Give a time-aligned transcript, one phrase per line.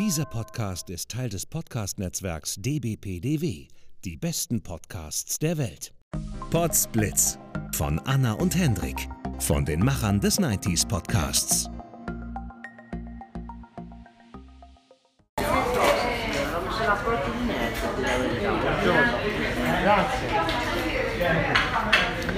[0.00, 3.68] Dieser Podcast ist Teil des Podcast-Netzwerks dbpdw.
[4.02, 5.92] Die besten Podcasts der Welt.
[6.50, 7.38] Podsblitz
[7.74, 8.96] von Anna und Hendrik
[9.40, 11.68] von den Machern des 90s Podcasts.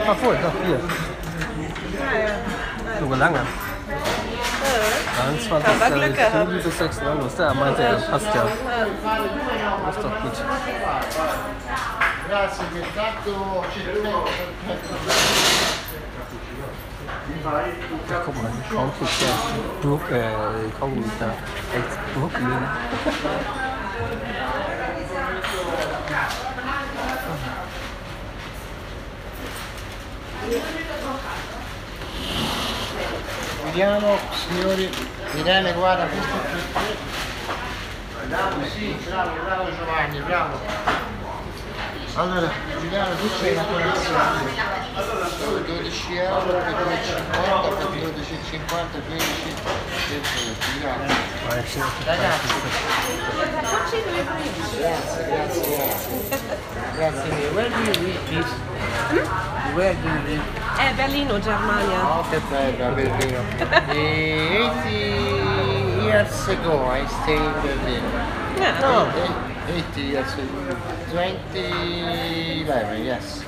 [0.05, 0.81] Ach wohl, doch hier.
[2.99, 3.47] So lange.
[5.23, 5.83] 23.
[5.83, 6.49] Aber Glück gehabt.
[6.49, 6.99] Juli bis 6.
[7.03, 7.39] August.
[7.39, 8.45] Ja, meinte er, passt ja.
[9.91, 10.33] Ist doch gut.
[18.11, 19.89] Ja, guck mal, Kaugummi da.
[19.89, 20.31] Druck, äh,
[20.79, 21.27] Kaugummi da.
[21.77, 22.69] Echt Brooklyn.
[33.65, 34.91] Vediamo, signori,
[35.35, 38.27] Irene guarda questo è.
[38.27, 40.59] Bravo, sì, bravo, bravo Giovanni, bravo.
[42.15, 44.51] Allora, Giuliano, tu c'hai una colazione.
[45.39, 49.55] Tu 12 euro per 2,50 per 12,50 15
[51.49, 51.83] grazie.
[52.05, 52.47] Ragazzi,
[53.95, 56.11] grazie, grazie, grazie.
[56.95, 57.31] Grazie.
[57.55, 58.82] Where do you live, please?
[59.13, 60.43] Where do you live?
[60.79, 62.19] È Berlino, Germania.
[62.19, 63.41] Oh, che bello, Berlino.
[63.91, 64.89] Eh, 80
[66.03, 68.03] years ago I stayed in Berlin.
[68.57, 68.81] Yeah.
[68.81, 69.31] No, eh,
[69.69, 70.77] 80 years ago.
[71.11, 73.45] 2011, yes.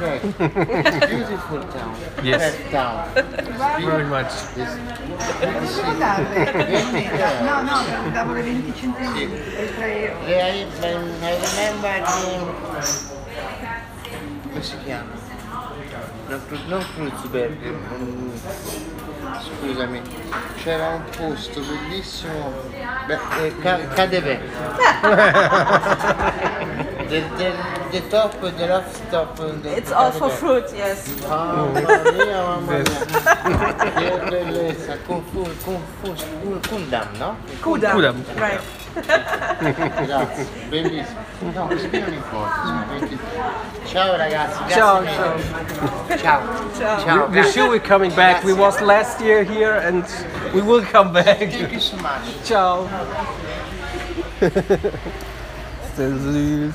[0.00, 0.22] Right.
[1.08, 1.94] Beautiful town.
[2.22, 2.56] Yes.
[2.70, 3.12] That town.
[3.80, 4.32] Very much.
[5.98, 6.50] Darle?
[6.64, 7.44] Venti euro.
[7.44, 7.82] No, no,
[8.12, 10.18] davo le 20 centesimi e 3 euro.
[10.26, 10.66] I,
[11.20, 13.11] I remember the...
[14.62, 15.10] come si chiama?
[16.28, 18.30] Non, Kru- non Kreuzberg, mm,
[19.42, 20.00] scusami,
[20.62, 22.52] c'era un posto bellissimo,
[23.06, 24.40] beh, eh, Ca- Cadeve.
[27.08, 27.52] the, the,
[27.90, 29.36] the top, the last top.
[29.62, 31.06] The It's all for fruit, yes.
[31.28, 31.80] Mamma
[32.12, 33.92] mia, mamma mia.
[33.94, 36.14] Che bellezza, Kung Fu, Kung Fu,
[36.68, 37.36] Kundam, no?
[37.60, 37.92] Kudam.
[37.94, 38.24] Kudam.
[38.36, 38.60] Right.
[40.06, 41.20] Grazie, bellissimo.
[41.54, 42.84] No, così non importa.
[43.86, 45.12] Ciao ragazzi, grazie Ciao, mille.
[45.12, 45.38] ciao.
[46.18, 46.40] Ciao.
[46.78, 46.98] Ciao.
[47.04, 47.28] Ciao.
[47.30, 48.44] We're sure we're coming back.
[48.44, 50.04] We was last year here and
[50.52, 51.38] we will come back.
[51.38, 52.44] Thank you so much.
[52.44, 52.88] Ciao.
[55.96, 56.74] Sehr süß.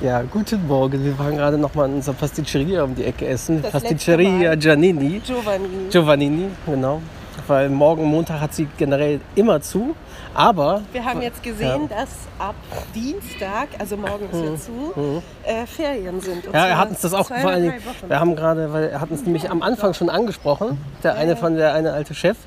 [0.00, 1.04] Ja, guten Morgen.
[1.04, 3.62] Wir waren gerade noch mal in unserer Pasticceria um die Ecke essen.
[3.62, 5.20] Das Pasticceria Giannini.
[5.20, 5.88] Giovanni.
[5.90, 7.02] Giovannini, genau.
[7.46, 9.94] Weil morgen Montag hat sie generell immer zu.
[10.34, 12.08] Aber Wir haben jetzt gesehen, dass
[12.38, 12.54] ab
[12.94, 16.46] Dienstag, also morgen ist ja zu, äh, Ferien sind.
[16.46, 16.54] Mhm.
[16.54, 19.10] Ja, er hat uns das auch vor allen Dingen, wir haben gerade, weil er hat
[19.10, 22.38] uns nämlich am Anfang schon angesprochen, der eine von der eine alte Chef,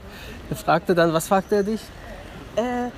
[0.50, 1.82] der fragte dann, was fragte er dich?
[2.56, 2.90] Äh,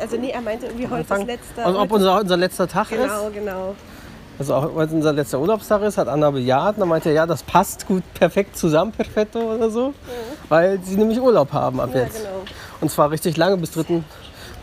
[0.00, 1.64] also nee, er meinte irgendwie heute das letzte.
[1.64, 2.98] Also ob unser, unser letzter Tag ist.
[3.02, 3.74] Genau, genau.
[4.38, 6.74] Also auch heute unser letzter Urlaubstag ist, hat Anna bejaht.
[6.74, 9.94] Und dann meinte er, ja, das passt gut, perfekt zusammen, perfetto oder so.
[10.48, 12.18] Weil sie nämlich Urlaub haben ab Ja, jetzt.
[12.18, 12.42] genau.
[12.80, 14.02] Und zwar richtig lange, bis 3.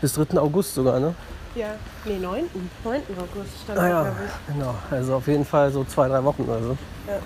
[0.00, 0.38] bis 3.
[0.38, 1.14] August sogar, ne?
[1.56, 1.68] Ja,
[2.04, 2.44] nee, 9.
[2.84, 2.94] 9.
[3.18, 4.54] August stand Ah ja, glaube ich.
[4.54, 4.74] genau.
[4.90, 6.76] Also auf jeden Fall so zwei, drei Wochen oder so.
[7.08, 7.18] Ja.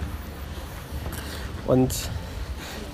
[1.66, 1.90] Und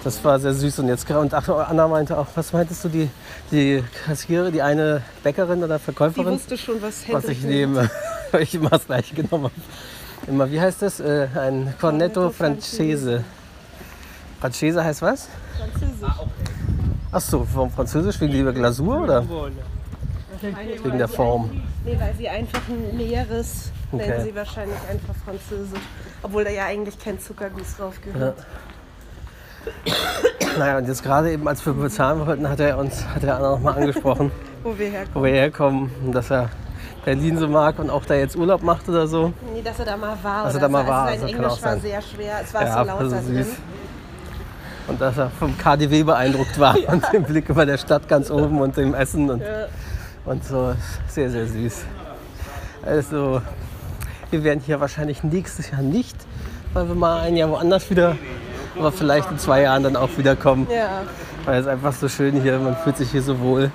[0.05, 0.81] das war sehr süß.
[0.81, 3.11] Und jetzt und ach, Anna meinte auch, was meintest du, die,
[3.51, 6.27] die Kassiererin, die eine Bäckerin oder Die Verkäuferin?
[6.35, 7.91] wusste schon, was was ich nehme,
[8.31, 9.55] weil ich immer das gleiche genommen habe.
[10.27, 11.01] Immer, wie heißt das?
[11.01, 13.25] Äh, ein Cornetto Francese.
[14.41, 15.29] Francese heißt was?
[15.59, 16.09] Französisch.
[17.13, 18.21] Ach so, warum Französisch?
[18.21, 19.25] Wegen der Glasur oder
[20.41, 21.63] wegen der Form?
[21.85, 24.09] Nee, weil sie einfach ein näheres, Okay.
[24.09, 25.79] nennen sie wahrscheinlich einfach Französisch.
[26.23, 28.39] Obwohl da ja eigentlich kein Zuckerguss drauf gehört.
[30.59, 33.51] Naja, und jetzt gerade eben, als wir bezahlen wollten, hat er uns, hat der Anna
[33.53, 34.31] nochmal angesprochen,
[34.63, 35.15] Wo wir herkommen.
[35.15, 36.49] wo wir herkommen, und dass er
[37.05, 39.33] Berlin so mag und auch da jetzt Urlaub macht oder so.
[39.53, 40.45] Nee, dass er da mal war.
[40.45, 42.35] Dass er da mal war, Also sein Englisch war sehr schwer.
[42.43, 43.29] Es war Ja, so laut also da süß.
[43.35, 43.47] drin.
[44.87, 48.61] Und dass er vom KDW beeindruckt war und dem Blick über der Stadt ganz oben
[48.61, 49.67] und dem Essen und, Ja.
[50.25, 50.75] und so.
[51.09, 51.85] Sehr, sehr süß.
[52.87, 53.43] Also,
[54.31, 56.17] wir werden hier wahrscheinlich nächstes Jahr nicht,
[56.75, 58.17] weil wir mal ein Jahr woanders wieder,
[58.79, 60.67] aber vielleicht in zwei Jahren dann auch wieder kommen.
[60.71, 61.03] Ja.
[61.45, 63.71] Weil es einfach so schön hier, man fühlt sich hier so wohl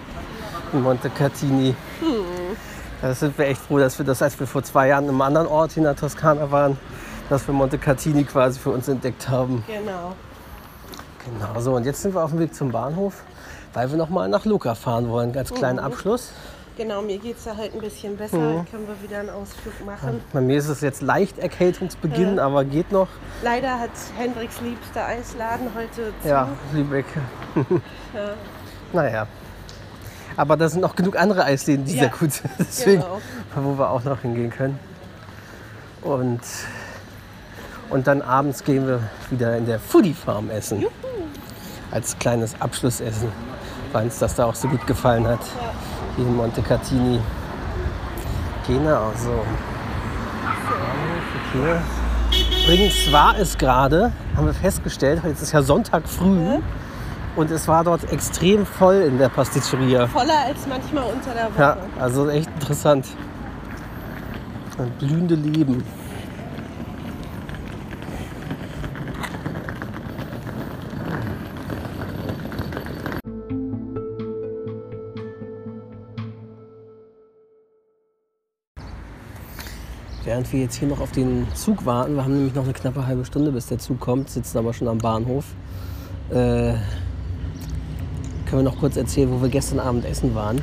[0.73, 1.75] in Monte Catini.
[3.01, 5.21] Da sind wir echt froh, dass wir das, als wir vor zwei Jahren in einem
[5.21, 6.77] anderen Ort in der Toskana waren,
[7.29, 9.63] dass wir Monte Catini quasi für uns entdeckt haben.
[9.67, 10.13] Genau.
[11.25, 13.23] Genau, so und jetzt sind wir auf dem Weg zum Bahnhof,
[13.73, 15.31] weil wir noch mal nach Luca fahren wollen.
[15.31, 16.31] Ganz kleinen Abschluss.
[16.79, 18.37] Genau, mir geht es da halt ein bisschen besser.
[18.37, 18.65] Mhm.
[18.71, 20.21] Können wir wieder einen Ausflug machen.
[20.31, 23.09] Bei mir ist es jetzt leicht Erkältungsbeginn, aber geht noch.
[23.43, 26.29] Leider hat Hendriks liebster Eisladen heute zu.
[26.29, 27.05] Ja, Lübeck.
[28.93, 29.27] naja.
[30.37, 32.49] Aber da sind noch genug andere Eisläden, die Ja, sehr gut sind.
[32.57, 33.19] Deswegen, genau.
[33.55, 34.79] wo wir auch noch hingehen können.
[36.01, 36.39] Und,
[37.89, 40.85] und dann abends gehen wir wieder in der Foodie Farm essen.
[41.91, 43.33] Als kleines Abschlussessen,
[43.91, 45.41] weil uns das da auch so gut gefallen hat.
[45.41, 45.88] Hier
[46.21, 47.19] in Montecatini.
[48.67, 49.43] Genau, so.
[51.51, 51.81] Verkehr.
[52.65, 56.59] Übrigens war es gerade, haben wir festgestellt, jetzt ist ja Sonntag früh
[57.35, 60.07] und es war dort extrem voll in der Pasticceria.
[60.07, 61.59] Voller als manchmal unter der Woche.
[61.59, 63.07] Ja, also echt interessant.
[64.77, 65.83] Ein blühende Leben.
[80.39, 83.05] Während wir jetzt hier noch auf den Zug warten, wir haben nämlich noch eine knappe
[83.05, 85.43] halbe Stunde, bis der Zug kommt, sitzen aber schon am Bahnhof.
[86.29, 86.79] Äh, können
[88.49, 90.61] wir noch kurz erzählen, wo wir gestern Abend essen waren?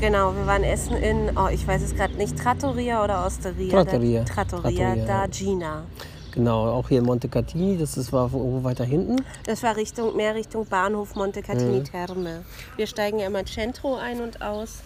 [0.00, 3.82] Genau, wir waren essen in, oh, ich weiß es gerade nicht, Trattoria oder Osteria?
[3.82, 4.22] Trattoria.
[4.22, 5.26] Da, Trattoria, Trattoria, da.
[5.26, 5.82] Gina.
[6.30, 9.16] Genau, auch hier in Montecatini, das ist, war irgendwo weiter hinten.
[9.44, 11.84] Das war Richtung, mehr Richtung Bahnhof Montecatini Mhm.
[11.84, 12.44] Terme.
[12.76, 14.82] Wir steigen ja immer Centro ein und aus.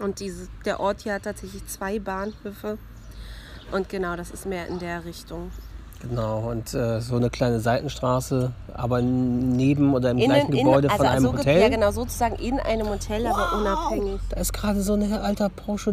[0.00, 2.76] Und diese, der Ort hier hat tatsächlich zwei Bahnhöfe.
[3.72, 5.50] Und genau, das ist mehr in der Richtung.
[6.02, 11.00] Genau, und äh, so eine kleine Seitenstraße, aber neben oder im gleichen in, Gebäude von
[11.00, 11.60] also einem so Hotel.
[11.60, 14.20] Ja, genau, sozusagen in einem Hotel, aber unabhängig.
[14.30, 15.92] Da ist gerade so ein alter Porsche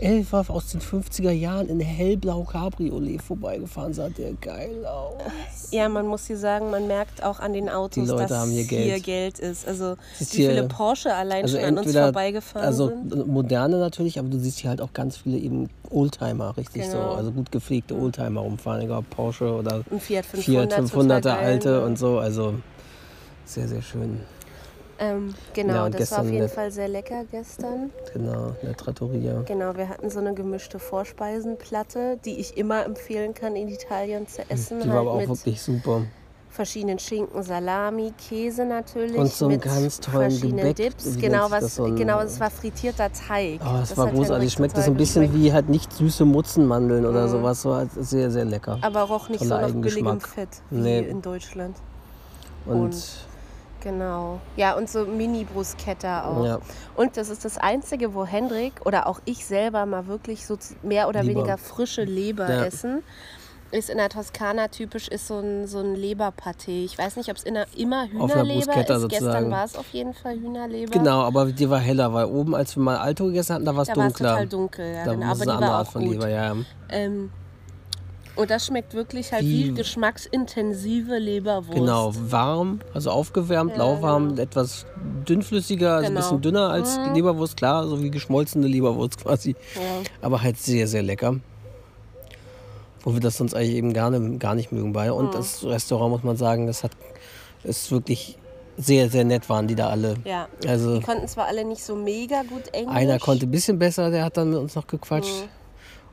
[0.00, 3.92] 311 aus den 50er Jahren in hellblau Cabriolet vorbeigefahren.
[3.92, 5.70] Sah der geil aus.
[5.70, 9.04] Ja, man muss hier sagen, man merkt auch an den Autos, dass hier Geld.
[9.04, 9.66] Geld ist.
[9.68, 13.26] Also Siehst wie viele Porsche allein Also schon an uns vorbeigefahren also sind.
[13.26, 17.12] moderne natürlich, aber du siehst hier halt auch ganz viele eben Oldtimer, richtig Genau.
[17.12, 21.20] so, also gut gepflegte Oldtimer rumfahren, egal Porsche oder Ein Fiat 500, Fiat 500er total
[21.20, 21.78] geil, alte ja.
[21.80, 22.54] und so, also
[23.44, 24.20] sehr, sehr schön.
[25.02, 27.90] Ähm, genau, Ja, das war auf jeden eine- Fall sehr lecker gestern.
[28.12, 29.42] Genau, eine Trattoria.
[29.46, 34.42] Genau, wir hatten so eine gemischte Vorspeisenplatte, die ich immer empfehlen kann, in Italien zu
[34.50, 34.80] essen.
[34.80, 36.02] Die war halt aber auch wirklich super.
[36.50, 39.16] verschiedenen Schinken, Salami, Käse natürlich.
[39.16, 40.76] Und so einen ganz tollen Gebäck.
[40.76, 41.16] Dips.
[41.16, 41.76] Wie Genau, was, das?
[41.76, 43.60] So ein- genau, es war frittierter Teig.
[43.64, 44.30] Oh, das, Das war großartig.
[44.32, 45.44] Henrik Schmeckte so ein bisschen geschmeckt.
[45.44, 47.62] wie halt nicht süße Mutzenmandeln oder sowas.
[47.62, 48.78] So halt sehr, sehr lecker.
[48.82, 50.20] Aber roch nicht Toller so nach billigem.
[50.20, 50.98] Fett wie Nee.
[51.08, 51.76] in Deutschland.
[52.66, 52.96] Und, und
[53.82, 54.40] Genau.
[54.56, 56.44] Ja, und so Mini-Bruschetta auch.
[56.44, 56.58] Ja.
[56.96, 61.08] Und das ist das Einzige, wo Hendrik oder auch ich selber mal wirklich so mehr
[61.08, 61.40] oder Leber.
[61.40, 62.64] weniger frische Leber Ja.
[62.64, 63.02] essen.
[63.72, 66.84] Ist in der Toskana typisch, ist so ein, so ein Leberpaté.
[66.84, 68.68] Ich weiß nicht, ob es immer Hühnerleber ist.
[68.74, 69.50] Gestern sozusagen.
[69.52, 70.90] war es auf jeden Fall Hühnerleber.
[70.90, 73.82] genau, aber die war heller, weil oben, als wir mal Alto gegessen hatten, da war
[73.82, 74.30] es Da war es dunkler.
[74.32, 75.26] total dunkel, ja, da genau.
[75.26, 76.10] aber die eine andere war Art auch von gut.
[76.14, 76.52] Leber, ja.
[76.52, 76.56] ja.
[76.88, 77.30] Ähm,
[78.40, 81.78] und das schmeckt wirklich halt Wie- geschmacksintensive Leberwurst.
[81.78, 84.86] Genau, warm, also aufgewärmt, lauwarm, etwas
[85.28, 86.20] dünnflüssiger, also ein Genau.
[86.20, 89.50] bisschen dünner als die Leberwurst, klar, so wie geschmolzene Leberwurst quasi.
[89.74, 89.80] Ja.
[90.22, 91.36] Aber halt sehr, sehr lecker.
[93.02, 95.10] Wo wir das sonst eigentlich eben gar nicht, gar nicht mögen bei.
[95.10, 95.32] Und Mhm.
[95.32, 96.90] das Restaurant, muss man sagen, das hat,
[97.64, 98.36] ist wirklich
[98.76, 100.16] sehr, sehr nett waren die da alle.
[100.24, 100.48] Ja.
[100.66, 102.94] Also Die konnten zwar alle nicht so mega gut Englisch.
[102.96, 105.48] einer konnte ein bisschen besser, der hat dann mit uns noch gequatscht.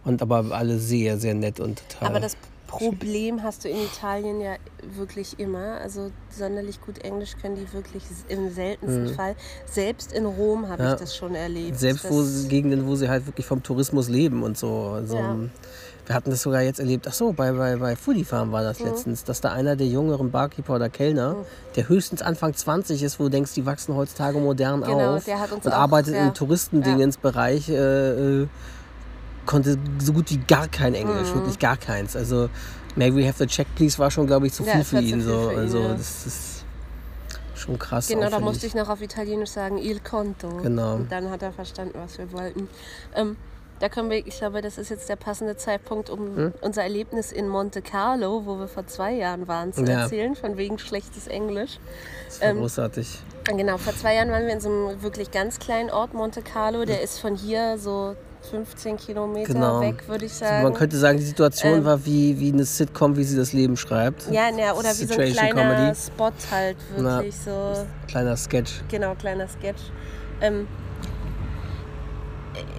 [0.07, 2.09] Und aber alle sehr, sehr nett und total.
[2.09, 2.15] Mhm.
[2.15, 4.55] Aber das Problem hast du in Italien ja
[4.95, 5.79] wirklich immer.
[5.81, 9.35] Also sonderlich gut Englisch können die wirklich im seltensten Fall.
[9.65, 10.87] Selbst in Rom habe Mhm.
[10.89, 10.93] Ja.
[10.95, 11.79] ich das schon erlebt.
[11.79, 14.91] Selbst wo sie, Gegenden, wo sie halt wirklich vom Tourismus leben und so.
[14.95, 15.35] Also, Ja.
[16.05, 17.05] Wir hatten das sogar jetzt erlebt.
[17.09, 18.65] Ach so, bei, bei, bei Foodie Farm war Mhm.
[18.67, 21.35] das letztens, dass da einer der jüngeren Barkeeper oder Kellner,
[21.75, 25.41] der höchstens Anfang 20 ist, wo du denkst, die wachsen heutzutage modern Genau, auf der
[25.41, 27.73] hat uns und auch arbeitet sehr- im Touristendingensbereich, äh,
[28.43, 28.47] äh,
[29.47, 32.15] konnte so gut wie gar kein Englisch, wirklich gar keins.
[32.15, 32.49] Also
[32.95, 34.67] May we have the check please war schon, glaube ich, zu Mhm.
[34.69, 35.05] Ja, viel es für ihn.
[35.05, 35.47] viel So.
[35.47, 35.93] für ihn, also ja.
[35.93, 36.65] das ist
[37.55, 38.07] schon krass.
[38.07, 40.49] Genau, da musste ich noch auf Italienisch sagen, il conto.
[40.63, 40.95] Genau.
[40.95, 42.67] Und dann hat er verstanden, was wir wollten.
[43.15, 43.35] Ähm,
[43.79, 46.53] da können wir, ich glaube, das ist jetzt der passende Zeitpunkt, um Hm?
[46.61, 50.01] unser Erlebnis in Monte Carlo, wo wir vor zwei Jahren waren, zu Ja.
[50.01, 51.77] erzählen, von wegen schlechtes Englisch.
[52.27, 53.19] Das war ähm, großartig.
[53.45, 56.85] Genau, vor zwei Jahren waren wir in so einem wirklich ganz kleinen Ort, Monte Carlo.
[56.85, 58.15] Der ist von hier so
[58.49, 59.81] 15 Kilometer Genau.
[59.81, 60.63] weg, würde ich Also sagen.
[60.63, 63.77] man könnte sagen, die Situation ähm, war wie, wie eine Sitcom, wie sie das Leben
[63.77, 64.27] schreibt.
[64.31, 65.95] ja, ja, oder wie so ein kleiner Comedy.
[65.95, 67.73] Spot halt, wirklich so.
[68.07, 68.81] Kleiner Sketch.
[68.89, 69.81] Genau, kleiner Sketch.
[70.41, 70.67] Ähm,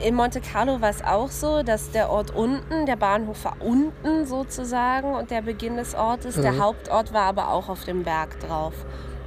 [0.04, 4.26] in Monte Carlo war es auch so, dass der Ort unten, der Bahnhof war unten
[4.26, 6.60] sozusagen und der Beginn des Ortes, der Mhm.
[6.62, 8.74] Hauptort war aber auch auf dem Berg drauf.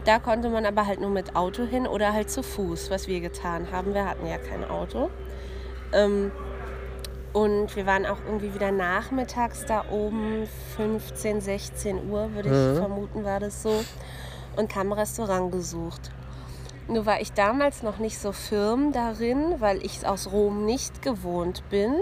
[0.04, 3.22] Da konnte man aber halt nur mit Auto hin oder halt zu Fuß, was wir
[3.22, 3.94] getan haben.
[3.94, 5.10] Wir hatten ja kein Auto.
[5.94, 6.32] Ähm,
[7.34, 12.78] und wir waren auch irgendwie wieder nachmittags da oben, 15, 16 Uhr würde ich Mhm.
[12.78, 13.86] vermuten, war das so.
[14.58, 16.12] Und haben ein Restaurant gesucht.
[16.90, 21.02] Nur war ich damals noch nicht so firm darin, weil ich es aus Rom nicht
[21.02, 21.94] gewohnt bin,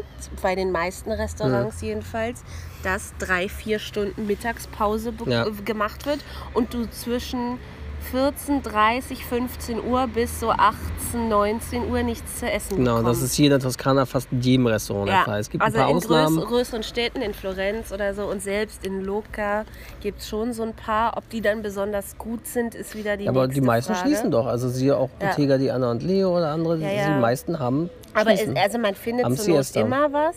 [0.41, 2.43] bei den meisten Restaurants jedenfalls,
[2.81, 5.45] dass drei, vier Stunden Mittagspause Ja.
[5.63, 6.19] gemacht wird
[6.55, 7.59] und du zwischen
[8.11, 13.21] 14, 30, 15 Uhr bis so 18, 19 Uhr nichts zu essen Genau, bekommst.
[13.21, 15.39] das ist hier in der Toskana fast in jedem Restaurant der Fall.
[15.39, 16.39] Es gibt also ein paar in Ausnahmen.
[16.39, 19.65] größ- größeren Städten, in Florenz oder so und selbst in Loca
[20.01, 21.17] gibt es schon so ein paar.
[21.17, 24.07] Ob die dann besonders gut sind, ist wieder die aber nächste die meisten Frage.
[24.07, 24.47] schließen doch.
[24.47, 25.27] Also siehe auch Ja.
[25.27, 26.77] Bottega die Anna und Leo oder andere.
[26.77, 27.13] Ja, ja.
[27.15, 30.35] Die meisten haben Aber es, also man findet Am zur Not immer was,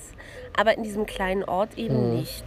[0.58, 2.16] aber in diesem kleinen Ort eben Mhm.
[2.16, 2.44] nicht.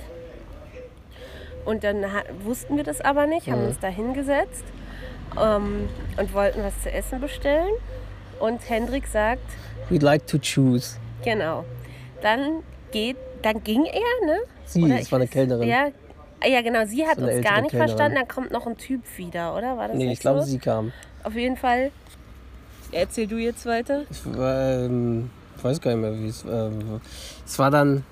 [1.65, 2.05] Und dann
[2.43, 3.51] wussten wir das aber nicht, Mhm.
[3.53, 4.63] haben uns da hingesetzt
[5.41, 7.73] ähm, und wollten was zu essen bestellen.
[8.39, 9.41] Und Hendrik sagt,
[9.89, 10.97] We'd like to choose.
[11.23, 11.63] genau,
[12.21, 14.37] dann geht, dann ging er, ne?
[14.65, 15.67] Sie, Oder das ich war eine weiß- Kellnerin.
[15.69, 15.87] Ja,
[16.43, 17.77] ah, ja, genau, sie hat So uns gar nicht Kellnerin.
[17.89, 19.77] verstanden, dann kommt noch ein Typ wieder, oder?
[19.77, 20.47] War das Nee, ich glaube, so?
[20.47, 20.91] sie kam.
[21.23, 21.91] Auf jeden Fall.
[22.91, 24.03] Erzähl du jetzt weiter.
[24.09, 25.29] Ich, ähm,
[25.61, 27.01] weiß gar nicht mehr, wie es ähm,
[27.45, 28.03] Es war dann.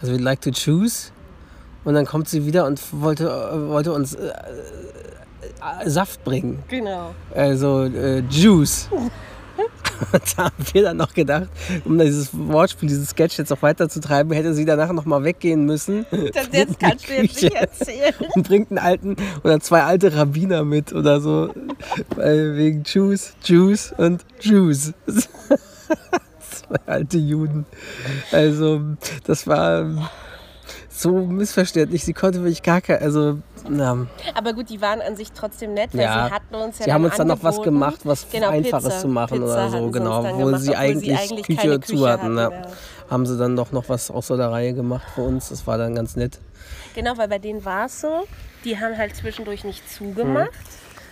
[0.00, 1.10] Also, we'd like to choose.
[1.84, 4.32] Und dann kommt sie wieder und wollte, äh, wollte uns äh,
[5.86, 6.62] Saft bringen.
[6.68, 7.14] Genau.
[7.34, 8.88] Also äh, Juice.
[10.12, 11.48] Und da haben wir dann noch gedacht,
[11.84, 15.24] um dieses Wortspiel, dieses Sketch jetzt noch weiter zu treiben, hätte sie danach noch mal
[15.24, 18.14] weggehen müssen Das jetzt kannst du jetzt nicht erzählen.
[18.34, 21.52] und bringt einen alten oder zwei alte Rabbiner mit oder so.
[22.16, 24.94] Weil wegen Juice, Juice und Juice.
[25.06, 27.66] zwei alte Juden.
[28.32, 28.80] Also,
[29.24, 30.10] das war
[30.88, 32.04] so missverständlich.
[32.04, 33.02] Sie konnte wirklich gar kein.
[33.02, 33.38] Also,
[33.68, 36.26] na, Aber gut, die waren an sich trotzdem nett, weil Ja.
[36.28, 38.98] sie hatten uns ja Sie haben uns dann noch was gemacht, was Genau, Einfaches Pizza.
[39.00, 40.24] zu machen Pizza oder so, sie genau.
[40.24, 42.38] Wo gemacht, sie eigentlich, eigentlich Küche, keine zu Küche hatten.
[42.38, 42.60] hatten, ja.
[42.62, 42.66] ja.
[43.10, 45.48] Haben sie dann doch noch was außer der Reihe gemacht für uns.
[45.48, 46.38] Das war dann ganz nett.
[46.94, 48.24] Genau, weil bei denen war es so,
[48.64, 50.50] die haben halt zwischendurch nicht zugemacht,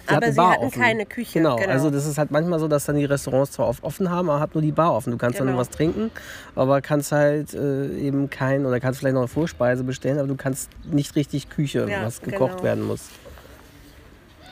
[0.09, 0.81] Die aber hatten sie hatten offen.
[0.83, 1.39] keine Küche.
[1.39, 1.57] Genau.
[1.57, 4.41] also das ist halt manchmal so, dass dann die Restaurants zwar oft offen haben, aber
[4.41, 5.11] hat nur die Bar offen.
[5.11, 5.59] Du kannst dann Genau.
[5.59, 6.11] was trinken,
[6.55, 10.37] aber kannst halt äh, eben kein, oder kannst vielleicht noch eine Vorspeise bestellen, aber du
[10.37, 12.63] kannst nicht richtig Küche, Ja, was gekocht genau.
[12.65, 13.09] werden muss.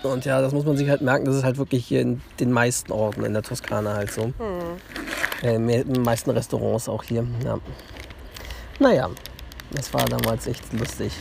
[0.03, 2.53] Und ja, das muss man sich halt merken, das ist halt wirklich hier in den
[2.53, 4.25] meisten Orten in der Toskana halt so.
[4.25, 4.33] Hm.
[5.43, 7.27] Äh, in den meisten Restaurants auch hier.
[7.45, 7.59] Ja.
[8.79, 9.09] Naja,
[9.73, 11.13] das war damals echt lustig.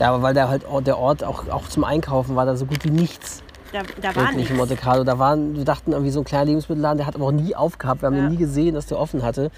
[0.00, 2.84] Ja, aber weil der halt der Ort auch, auch zum Einkaufen war da so gut
[2.84, 3.42] wie nichts.
[3.72, 5.04] Da, da war in Monte Carlo.
[5.04, 8.02] Da waren, wir dachten irgendwie so ein kleiner Lebensmittelladen, der hat aber auch nie aufgehabt.
[8.02, 8.28] Wir haben Ja.
[8.28, 9.50] nie gesehen, dass der offen hatte.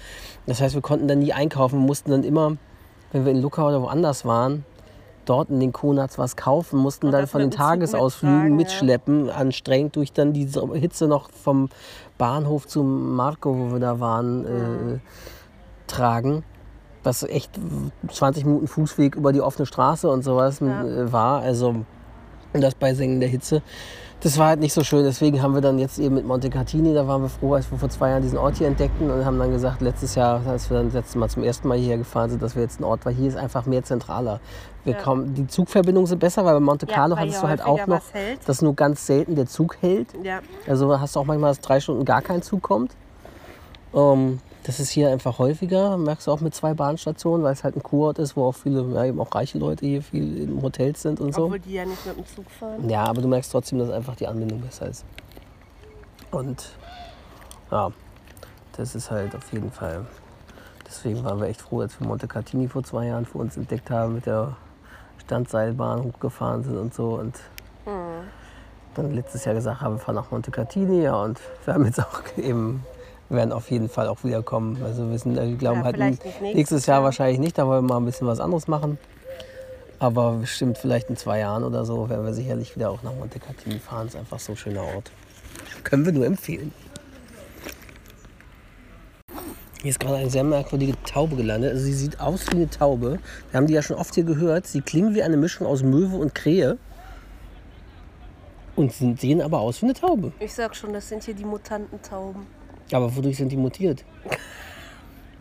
[0.45, 1.79] Das heißt, wir konnten dann nie einkaufen.
[1.79, 2.57] Wir mussten dann immer,
[3.11, 4.65] wenn wir in Lucca oder woanders waren,
[5.25, 8.55] dort in den Konats was kaufen, mussten Und dann von den Tagesausflügen mittragen, ja.
[8.57, 11.69] mitschleppen, anstrengend durch dann diese Hitze noch vom
[12.17, 14.99] Bahnhof zum Marco, wo wir da waren, äh,
[15.87, 16.43] tragen.
[17.03, 17.51] Was echt
[18.09, 20.83] 20 Minuten Fußweg über die offene Straße und sowas Ja.
[20.83, 21.41] äh, war.
[21.41, 21.75] Also
[22.53, 23.61] das bei sengender Hitze.
[24.21, 25.03] Das war halt nicht so schön.
[25.03, 27.89] Deswegen haben wir dann jetzt eben mit Montecatini, da waren wir froh, als wir vor
[27.89, 30.85] zwei Jahren diesen Ort hier entdeckten und haben dann gesagt, letztes Jahr, als wir dann
[30.85, 33.13] das letzte Mal zum ersten Mal hierher gefahren sind, dass wir jetzt einen Ort, weil
[33.13, 34.39] hier ist einfach mehr zentraler.
[34.85, 35.01] Wir Ja.
[35.01, 37.85] kommen, die Zugverbindungen sind besser, weil bei Monte Ja, Carlo weil hattest du halt auch
[37.85, 38.01] noch,
[38.45, 40.07] dass nur ganz selten der Zug hält.
[40.23, 42.95] Ja, Also hast du auch manchmal, dass drei Stunden gar kein Zug kommt.
[43.93, 47.75] Ähm, das ist hier einfach häufiger, merkst du auch mit zwei Bahnstationen, weil es halt
[47.75, 51.01] ein Kurort ist, wo auch viele, ja, eben auch reiche Leute hier viel in Hotels
[51.01, 51.45] sind und so.
[51.45, 52.89] obwohl die ja nicht mit dem Zug fahren.
[52.89, 55.05] Ja, aber du merkst trotzdem, dass einfach die Anbindung besser ist.
[56.31, 56.69] Und
[57.71, 57.91] ja,
[58.77, 60.05] das ist halt auf jeden Fall.
[60.87, 63.89] Deswegen waren wir echt froh, als wir Monte Cartini vor zwei Jahren für uns entdeckt
[63.89, 64.55] haben, mit der
[65.25, 67.15] Standseilbahn hochgefahren sind und so.
[67.15, 67.35] Und
[68.95, 71.03] dann letztes Jahr gesagt haben, wir fahren nach Monte Cartini.
[71.03, 72.83] Ja, und wir haben jetzt auch eben,
[73.33, 74.81] werden auf jeden Fall auch wiederkommen.
[74.83, 77.03] Also wir, sind, wir glauben Ja, halt nächstes, nächstes Jahr Jahr.
[77.03, 78.97] wahrscheinlich nicht, da wollen wir mal ein bisschen was anderes machen.
[79.99, 83.39] Aber bestimmt vielleicht in zwei Jahren oder so werden wir sicherlich wieder auch nach Monte
[83.39, 84.07] Cartini fahren.
[84.07, 85.11] Ist einfach so ein schöner Ort.
[85.83, 86.73] Können wir nur empfehlen.
[89.81, 91.71] Hier ist gerade eine sehr merkwürdige Taube gelandet.
[91.71, 93.19] Also sie sieht aus wie eine Taube.
[93.51, 94.65] Wir haben die ja schon oft hier gehört.
[94.65, 96.77] Sie klingen wie eine Mischung aus Möwe und Krähe.
[98.75, 100.31] Und sehen aber aus wie eine Taube.
[100.39, 102.47] Ich sag schon, das sind hier die Mutantentauben.
[102.93, 104.05] Aber wodurch sind die mutiert?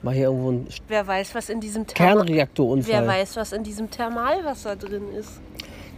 [0.02, 3.06] War hier irgendwo ein Wer weiß, was in diesem Thermal Wer Kernreaktorunfall?
[3.06, 5.40] weiß, was in diesem Thermalwasser drin ist.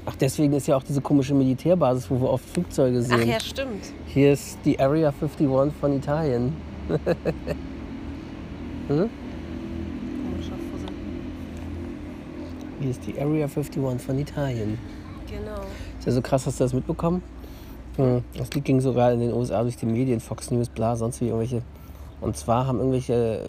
[0.06, 3.20] Ach, deswegen ist ja auch diese komische Militärbasis, wo wir oft Flugzeuge sehen.
[3.22, 3.84] Ach ja, stimmt.
[4.06, 5.48] Hier ist die Area 51
[5.80, 6.52] von Italien.
[8.88, 9.14] Komischer
[10.70, 10.88] Fussel.
[12.80, 14.78] Hier ist die Area 51 von Italien.
[15.26, 15.62] Genau.
[15.98, 17.22] Ist ja so krass, hast du das mitbekommen?
[17.96, 21.20] Hm, Das Lied ging sogar in den USA durch die Medien, Fox News, bla, sonst
[21.20, 21.62] wie irgendwelche.
[22.20, 23.40] Und zwar haben irgendwelche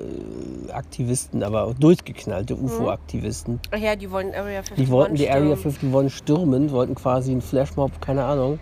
[0.68, 5.56] äh, Aktivisten, aber durchgeknallte UFO-Aktivisten, Ach ja, die wollen Area 51 die wollten die Area
[5.56, 5.94] stürmen.
[5.94, 8.60] 51 stürmen, wollten quasi einen Flashmob, keine Ahnung.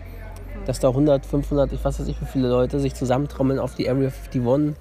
[0.66, 4.10] dass da 100, 500, ich weiß nicht wie viele Leute sich zusammentrommeln auf die Area
[4.30, 4.76] 51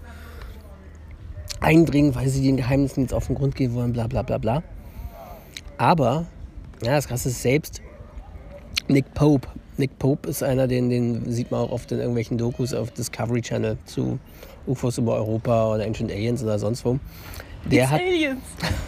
[1.60, 4.64] eindringen, weil sie den Geheimnissen jetzt auf den Grund gehen wollen, bla bla bla bla.
[5.78, 6.26] Aber,
[6.84, 7.82] ja, das Krasse ist selbst
[8.88, 9.48] Nick Pope.
[9.78, 13.42] Nick Pope ist einer, den, den sieht man auch oft in irgendwelchen Dokus auf Discovery
[13.42, 14.20] Channel zu
[14.68, 17.00] UFOs über Europa oder Ancient Aliens oder sonst wo.
[17.66, 18.42] Der hat, Aliens.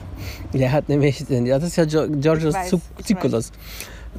[0.54, 2.56] der hat nämlich, ja, das ist ja Georgios
[3.04, 3.52] Tsoukalos.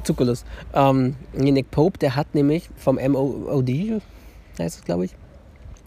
[0.03, 0.45] Tsoukalos.
[0.73, 4.01] Ähm, Nick Pope, der hat nämlich vom MOD,
[4.59, 5.15] heißt es glaube ich,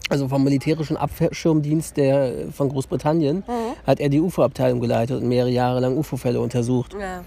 [0.09, 3.87] also vom militärischen Abschirmdienst der, von Großbritannien, Mhm.
[3.87, 6.93] hat er die UFO-Abteilung geleitet und mehrere Jahre lang UFO-Fälle untersucht.
[6.99, 7.23] Ja.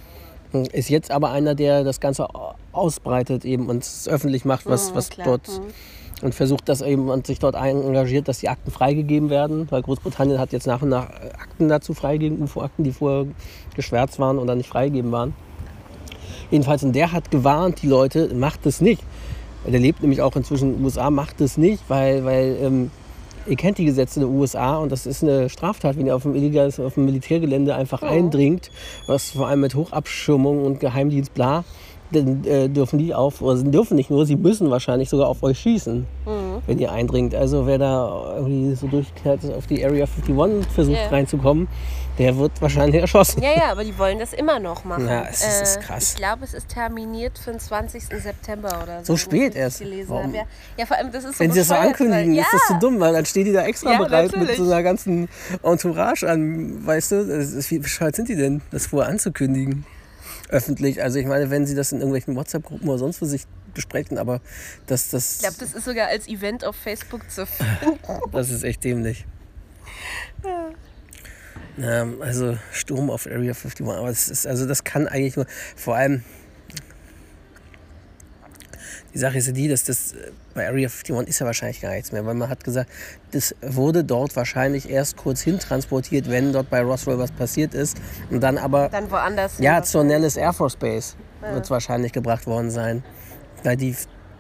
[0.55, 2.29] Ist jetzt aber einer, der das Ganze
[2.73, 5.27] ausbreitet eben und es öffentlich macht, was, Mhm, was klar.
[5.27, 6.25] dort Mhm.
[6.27, 10.39] und versucht das eben und sich dort engagiert, dass die Akten freigegeben werden, weil Großbritannien
[10.39, 13.27] hat jetzt nach und nach äh, Akten dazu freigegeben, UFO-Akten, die vorher
[13.75, 15.35] geschwärzt waren oder nicht freigegeben waren.
[16.51, 19.03] Jedenfalls, und der hat gewarnt, die Leute, macht es nicht.
[19.67, 22.91] Der lebt nämlich auch inzwischen in den USA, macht es nicht, weil, weil ähm,
[23.47, 26.35] ihr kennt die Gesetze der USA und das ist eine Straftat, wenn ihr auf dem
[26.35, 28.71] illegales, auf dem Militärgelände einfach eindringt,
[29.07, 31.65] was vor allem mit Hochabschirmung und Geheimdienst bla,
[32.13, 35.43] dann äh, dürfen die auf, oder sie dürfen nicht nur, sie müssen wahrscheinlich sogar auf
[35.43, 36.07] euch schießen,
[36.67, 37.35] wenn ihr eindringt.
[37.35, 41.09] Also wer da irgendwie so durchkehrt auf die Area 51 versucht Ja.
[41.09, 41.67] reinzukommen,
[42.19, 43.43] der wird wahrscheinlich erschossen.
[43.43, 45.09] Ja, ja, aber die wollen das immer noch machen.
[45.09, 46.11] Äh, Ja, es ist- es ist krass.
[46.13, 48.05] Ich glaube, es ist terminiert für den 20.
[48.21, 49.15] September oder so.
[49.15, 49.83] So spät erst?
[50.09, 50.33] Warum?
[50.35, 50.45] Ja.
[50.77, 52.75] ja, vor allem, das ist so Wenn sie das so ankündigen, weil, ist das so
[52.75, 54.57] ja, dumm, weil dann stehen die da extra Ja, bereit mit natürlich.
[54.59, 55.29] so einer ganzen
[55.63, 57.17] Entourage an, weißt du?
[57.17, 59.85] Ist, wie bescheuert sind die denn, das vorher anzukündigen?
[60.51, 61.03] Öffentlich.
[61.03, 64.41] Also ich meine, wenn sie das in irgendwelchen WhatsApp-Gruppen oder sonst wo sich besprechen, aber
[64.87, 67.99] das, das, Ich glaube, das ist sogar als Event auf Facebook zu finden.
[68.33, 69.27] das ist echt dämlich.
[70.45, 70.69] Ja,
[72.21, 76.23] also Sturm auf Area 51, aber das ist, also das kann eigentlich nur, vor allem,
[79.13, 81.93] die Sache ist ja die, dass das äh, bei Area 51 ist ja wahrscheinlich gar
[81.93, 82.91] nichts mehr, weil man hat gesagt,
[83.31, 87.97] das wurde dort wahrscheinlich erst kurz hin transportiert, wenn dort bei Roswell was passiert ist
[88.31, 89.59] und dann aber Dann woanders.
[89.59, 91.15] ja, zur Nellis Air Force Base
[91.53, 93.05] wird es wahrscheinlich gebracht worden sein.
[93.63, 93.95] Weil die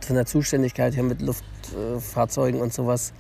[0.04, 3.12] von der Zuständigkeit her mit Luftfahrzeugen und sowas.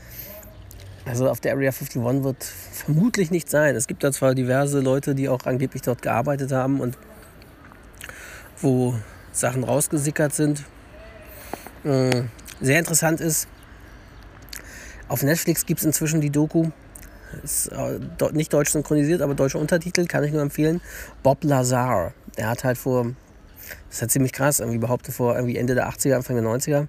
[1.06, 3.76] Also auf der Area 51 wird vermutlich nicht sein.
[3.76, 6.96] Es gibt da zwar diverse Leute, die auch angeblich dort gearbeitet haben und
[8.60, 8.94] wo
[9.32, 10.64] Sachen rausgesickert sind.
[11.82, 12.28] Mm,
[12.60, 13.48] Sehr interessant ist,
[15.08, 16.70] auf Netflix gibt es inzwischen die Doku.
[17.42, 17.98] Ist äh,
[18.32, 20.80] nicht deutsch synchronisiert, aber deutsche Untertitel, kann ich nur empfehlen.
[21.22, 22.14] Bob Lazar.
[22.38, 25.88] Der hat halt vor, das ist halt ziemlich krass, irgendwie behauptet vor irgendwie Ende der
[25.90, 26.86] 80er, Anfang der 90er,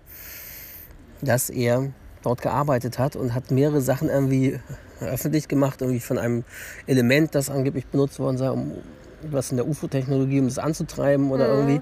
[1.21, 1.91] dass er
[2.25, 4.59] dort gearbeitet hat und hat mehrere Sachen irgendwie
[4.99, 6.43] öffentlich gemacht, irgendwie von einem
[6.87, 8.71] Element, das angeblich benutzt worden sei, um
[9.31, 11.81] was in der UFO-Technologie, um das anzutreiben oder irgendwie.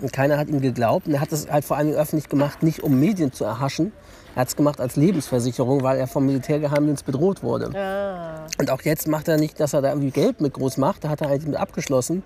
[0.00, 1.06] Und keiner hat ihm geglaubt.
[1.06, 3.92] Und er hat das halt vor allen Dingen öffentlich gemacht, nicht um Medien zu erhaschen.
[4.34, 7.76] Er hat es gemacht als Lebensversicherung, weil er vom Militärgeheimdienst bedroht wurde.
[7.76, 8.46] Ah.
[8.58, 11.08] Und auch jetzt macht er nicht, dass er da irgendwie Geld mit groß macht, da
[11.08, 12.22] hat er halt mit abgeschlossen,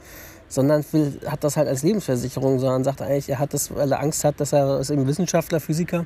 [0.48, 4.00] sondern will, hat das halt als Lebensversicherung, sondern sagt eigentlich, er hat das, weil er
[4.00, 6.04] Angst hat, dass er ist eben Wissenschaftler, Physiker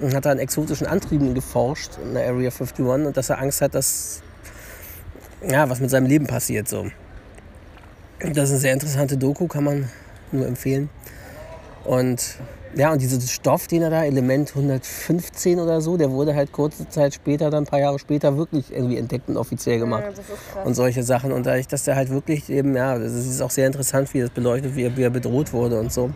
[0.00, 3.74] und hat an exotischen Antrieben geforscht in der Area 51 und dass er Angst hat,
[3.74, 4.22] dass
[5.48, 6.86] ja, was mit seinem Leben passiert so.
[8.20, 9.90] Das ist eine sehr interessante Doku, kann man
[10.32, 10.88] nur empfehlen.
[11.84, 12.38] Und
[12.74, 16.86] ja, und dieser Stoff, den er da, Element 115 oder so, der wurde halt kurze
[16.88, 20.04] Zeit später, dann ein paar Jahre später, wirklich irgendwie entdeckt und offiziell gemacht.
[20.54, 20.62] Ja.
[20.62, 21.32] Und solche Sachen.
[21.32, 24.30] Und dadurch, dass der halt wirklich eben, ja, das ist auch sehr interessant, wie das
[24.30, 26.10] beleuchtet, wie er, wie er bedroht wurde und so.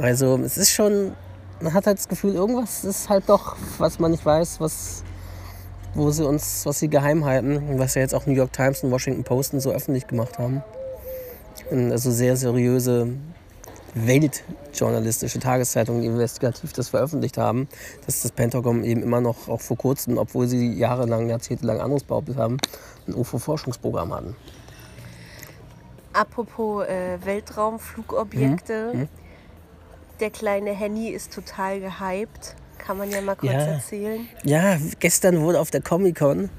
[0.00, 1.12] Also, es ist schon,
[1.60, 5.02] man hat halt das Gefühl, irgendwas ist halt doch, was man nicht weiß, was,
[5.94, 7.78] wo sie uns, was sie geheim halten.
[7.78, 10.62] Was ja jetzt auch New York Times und Washington Post und so öffentlich gemacht haben.
[11.70, 13.08] Also sehr seriöse
[13.94, 17.66] weltjournalistische Tageszeitungen, die investigativ das veröffentlicht haben,
[18.04, 22.36] dass das Pentagon eben immer noch, auch vor kurzem, obwohl sie jahrelang, jahrzehntelang anderes behauptet
[22.36, 22.58] haben,
[23.08, 24.36] ein UFO-Forschungsprogramm hatten.
[26.12, 28.92] Apropos äh, Weltraumflugobjekte.
[28.92, 29.08] Mhm.
[30.20, 32.54] Der kleine Henny ist total gehypt.
[32.78, 33.58] Kann man ja mal kurz Ja.
[33.58, 34.28] erzählen.
[34.44, 36.50] Ja, gestern wurde auf der Comic-Con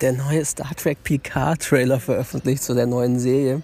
[0.00, 3.62] der neue Star Trek Picard-Trailer veröffentlicht zu der neuen Serie,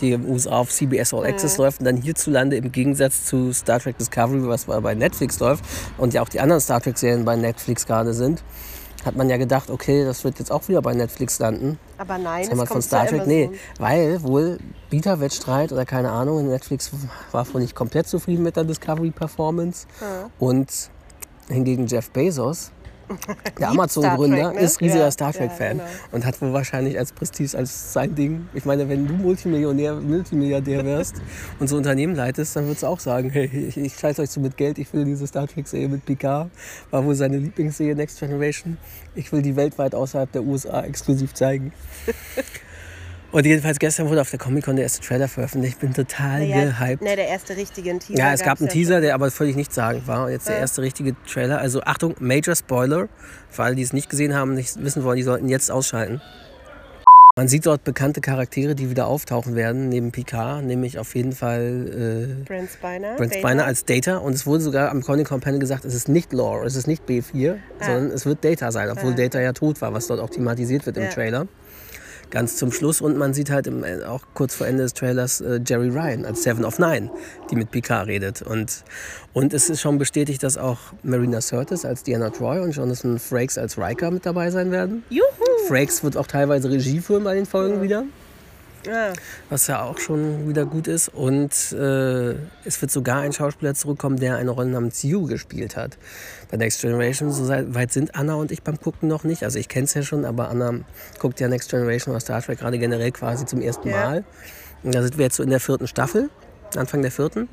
[0.00, 3.80] die im USA auf CBS All Access läuft und dann hierzulande im Gegensatz zu Star
[3.80, 5.64] Trek Discovery, was bei Netflix läuft
[5.96, 8.44] und ja auch die anderen Star Trek-Serien bei Netflix gerade sind,
[9.04, 11.78] hat man ja gedacht, okay, das wird jetzt auch wieder bei Netflix landen.
[11.98, 13.26] Aber nein, Das es kommt von Star Trek.
[13.26, 14.58] Nee, weil wohl
[14.90, 16.90] Bieterwettstreit oder keine Ahnung, Netflix
[17.32, 19.86] war wohl nicht komplett zufrieden mit der Discovery Performance.
[20.38, 20.90] Und
[21.48, 22.70] hingegen Jeff Bezos
[23.58, 24.60] der Amazon-Gründer, ne?
[24.60, 25.88] ist riesiger Ja, Star Trek-Fan ja, genau.
[26.12, 28.48] und hat wohl wahrscheinlich als Prestige, als sein Ding.
[28.54, 31.16] Ich meine, wenn du Multimillionär, Multimilliardär wirst
[31.58, 34.40] und so Unternehmen leitest, dann würdest du auch sagen, hey, ich, ich scheiß euch so
[34.40, 36.50] mit Geld, ich will diese Star Trek-Serie mit Picard,
[36.90, 38.76] war wohl seine Lieblingsserie Next Generation.
[39.14, 41.72] Ich will die weltweit außerhalb der USA exklusiv zeigen.
[43.34, 45.74] Und jedenfalls gestern wurde auf der Comic-Con der erste Trailer veröffentlicht.
[45.74, 47.02] Ich bin total gehypt.
[47.02, 48.16] Ne, der erste richtige Teaser.
[48.16, 50.26] Ja, es gab einen ja Teaser, der aber völlig nichtssagend war.
[50.26, 51.58] Und jetzt der erste richtige Trailer.
[51.58, 53.08] Also Achtung, Major Spoiler.
[53.50, 56.22] Für alle, die es nicht gesehen haben, nicht wissen wollen, die sollten jetzt ausschalten.
[57.36, 62.38] Man sieht dort bekannte Charaktere, die wieder auftauchen werden, neben Picard, nämlich auf jeden Fall
[62.40, 63.16] äh, Brent Spiner.
[63.16, 63.48] Brent Data.
[63.48, 64.18] Spiner als Data.
[64.18, 67.02] Und es wurde sogar am Comic-Con Panel gesagt, es ist nicht Lore, es ist nicht
[67.08, 70.86] B4, sondern es wird Data sein, obwohl Data ja tot war, was dort auch thematisiert
[70.86, 71.08] wird im Ja.
[71.08, 71.48] Trailer.
[72.34, 73.00] Ganz zum Schluss.
[73.00, 76.42] Und man sieht halt im, auch kurz vor Ende des Trailers äh, Jerry Ryan als
[76.42, 77.08] Seven of Nine,
[77.48, 78.42] die mit Picard redet.
[78.42, 78.82] Und,
[79.32, 83.56] und es ist schon bestätigt, dass auch Marina Sirtis als Diana Troy und Jonathan Frakes
[83.56, 85.04] als Riker mit dabei sein werden.
[85.10, 85.22] Juhu!
[85.68, 88.04] Frakes wird auch teilweise Regie führen bei den Folgen wieder
[88.90, 89.12] Ah,
[89.50, 91.08] was ja auch schon wieder gut ist.
[91.08, 95.96] Und äh, es wird sogar ein Schauspieler zurückkommen, der eine Rolle namens Hugh gespielt hat.
[96.50, 99.42] Bei Next Generation, so weit sind Anna und ich beim Gucken noch nicht.
[99.42, 100.74] Also ich kenne es ja schon, aber Anna
[101.18, 103.96] guckt ja Next Generation oder Star Trek gerade generell quasi zum ersten Ja.
[103.96, 104.24] Mal.
[104.82, 106.28] Und da sind wir jetzt so in der vierten Staffel,
[106.76, 107.48] Anfang der vierten.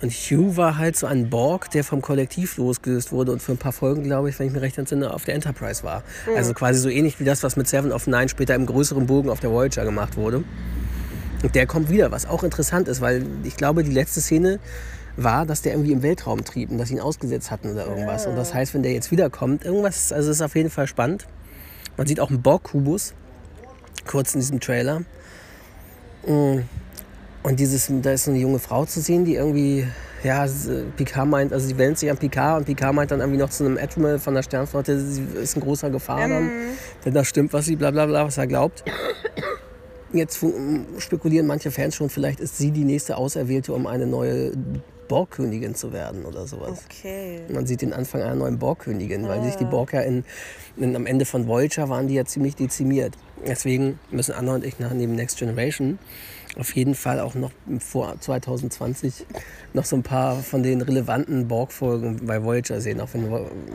[0.00, 3.58] Und Hugh war halt so ein Borg, der vom Kollektiv losgelöst wurde und für ein
[3.58, 6.02] paar Folgen, glaube ich, wenn ich mich recht entsinne, auf der Enterprise war.
[6.36, 9.30] Also quasi so ähnlich wie das, was mit Seven of Nine später im größeren Bogen
[9.30, 10.44] auf der Voyager gemacht wurde.
[11.42, 14.58] Und der kommt wieder, was auch interessant ist, weil ich glaube, die letzte Szene
[15.16, 18.26] war, dass der irgendwie im Weltraum trieb und dass sie ihn ausgesetzt hatten oder irgendwas.
[18.26, 21.26] Und das heißt, wenn der jetzt wiederkommt, irgendwas, also es ist auf jeden Fall spannend.
[21.96, 23.14] Man sieht auch einen Borg-Kubus,
[24.06, 25.00] kurz in diesem Trailer.
[26.26, 26.60] Mm.
[27.46, 29.86] Und dieses, da ist eine junge Frau zu sehen, die irgendwie,
[30.24, 30.48] ja,
[30.96, 33.64] Picard meint, also sie wendet sich an Picard und Picard meint dann irgendwie noch zu
[33.64, 36.50] einem Admiral von der Sternflotte, sie ist in großer Gefahr dann,
[37.04, 38.82] wenn das stimmt, was sie bla bla bla, was er glaubt.
[40.12, 40.44] Jetzt
[40.98, 44.50] spekulieren manche Fans schon, vielleicht ist sie die nächste Auserwählte, um eine neue
[45.06, 46.82] Borgkönigin zu werden oder sowas.
[46.84, 47.42] okay.
[47.48, 50.24] Man sieht den Anfang einer neuen Borgkönigin, weil sich die Borg ja in,
[50.76, 53.14] in, am Ende von Voyager waren die ja ziemlich dezimiert.
[53.46, 56.00] Deswegen müssen Anna und ich nach neben Next Generation
[56.58, 59.26] auf jeden Fall auch noch vor 2020
[59.74, 63.00] noch so ein paar von den relevanten Borg-Folgen bei Voyager sehen.
[63.00, 63.28] Auch wenn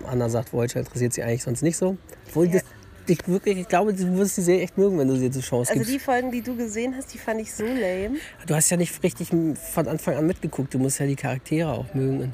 [0.09, 1.97] Anna sagt, Voyager interessiert sie eigentlich sonst nicht so.
[2.27, 2.63] Obwohl das,
[3.07, 5.71] ich wirklich, ich glaube, du wirst die Serie echt mögen, wenn du sie die Chance
[5.71, 5.93] Also gibst.
[5.93, 8.17] die Folgen, die du gesehen hast, die fand ich so lame.
[8.47, 10.73] Du hast ja nicht richtig von Anfang an mitgeguckt.
[10.73, 12.33] Du musst ja die Charaktere auch mögen.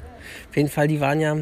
[0.50, 1.36] Auf jeden Fall, die waren ja.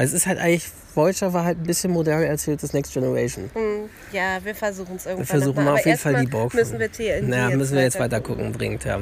[0.00, 0.64] Weil es ist halt eigentlich.
[0.94, 3.50] Voyager war halt ein bisschen moderner erzählt als Next Generation.
[3.52, 5.28] Hm, Ja, wir versuchen es irgendwann.
[5.28, 6.54] Wir versuchen mal auf jeden Fall die Borg.
[6.54, 9.00] Müssen wir TNG Na, müssen wir jetzt weiter gucken, dringend, ja.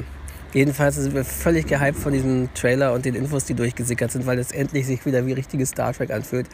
[0.53, 4.39] Jedenfalls sind wir völlig gehypt von diesem Trailer und den Infos, die durchgesickert sind, weil
[4.39, 6.47] es endlich sich wieder wie richtiges Star Trek anfühlt.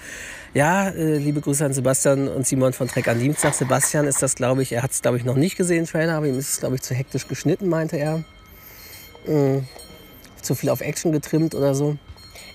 [0.54, 3.56] Ja, äh, liebe Grüße an Sebastian und Simon von Trek an Dienstag.
[3.56, 6.28] Sebastian ist das, glaube ich, er hat es, glaube ich, noch nicht gesehen, Trailer, aber
[6.28, 8.24] ihm ist es, glaube ich, zu hektisch geschnitten, meinte er.
[9.26, 9.66] Mm,
[10.40, 11.98] zu viel auf Action getrimmt oder so.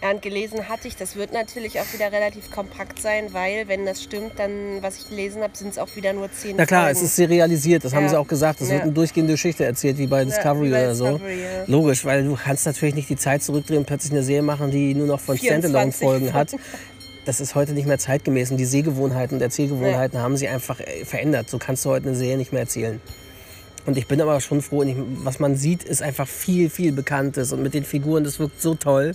[0.02, 4.02] Ja, gelesen hatte ich, das wird natürlich auch wieder relativ kompakt sein, weil, wenn das
[4.02, 6.96] stimmt, dann, was ich gelesen habe, sind es auch wieder nur zehn Na klar, Folgen.
[6.96, 8.08] es ist serialisiert, das haben Ja.
[8.10, 8.62] sie auch gesagt.
[8.62, 8.74] Es Ja.
[8.74, 11.04] wird eine durchgehende Geschichte erzählt, wie bei Discovery wie bei oder so.
[11.10, 11.64] Discovery, ja.
[11.66, 14.94] Logisch, weil du kannst natürlich nicht die Zeit zurückdrehen und plötzlich eine Serie machen, die
[14.94, 16.52] nur noch von 24 Standalone-Folgen hat.
[17.26, 21.04] Das ist heute nicht mehr zeitgemäß und die Sehgewohnheiten und Erzählgewohnheiten haben sie einfach äh,
[21.04, 21.50] verändert.
[21.50, 22.98] So kannst du heute eine Serie nicht mehr erzählen.
[23.84, 27.52] Und ich bin aber schon froh, ich, was man sieht, ist einfach viel, viel Bekanntes
[27.52, 29.12] und mit den Figuren, das wirkt so toll.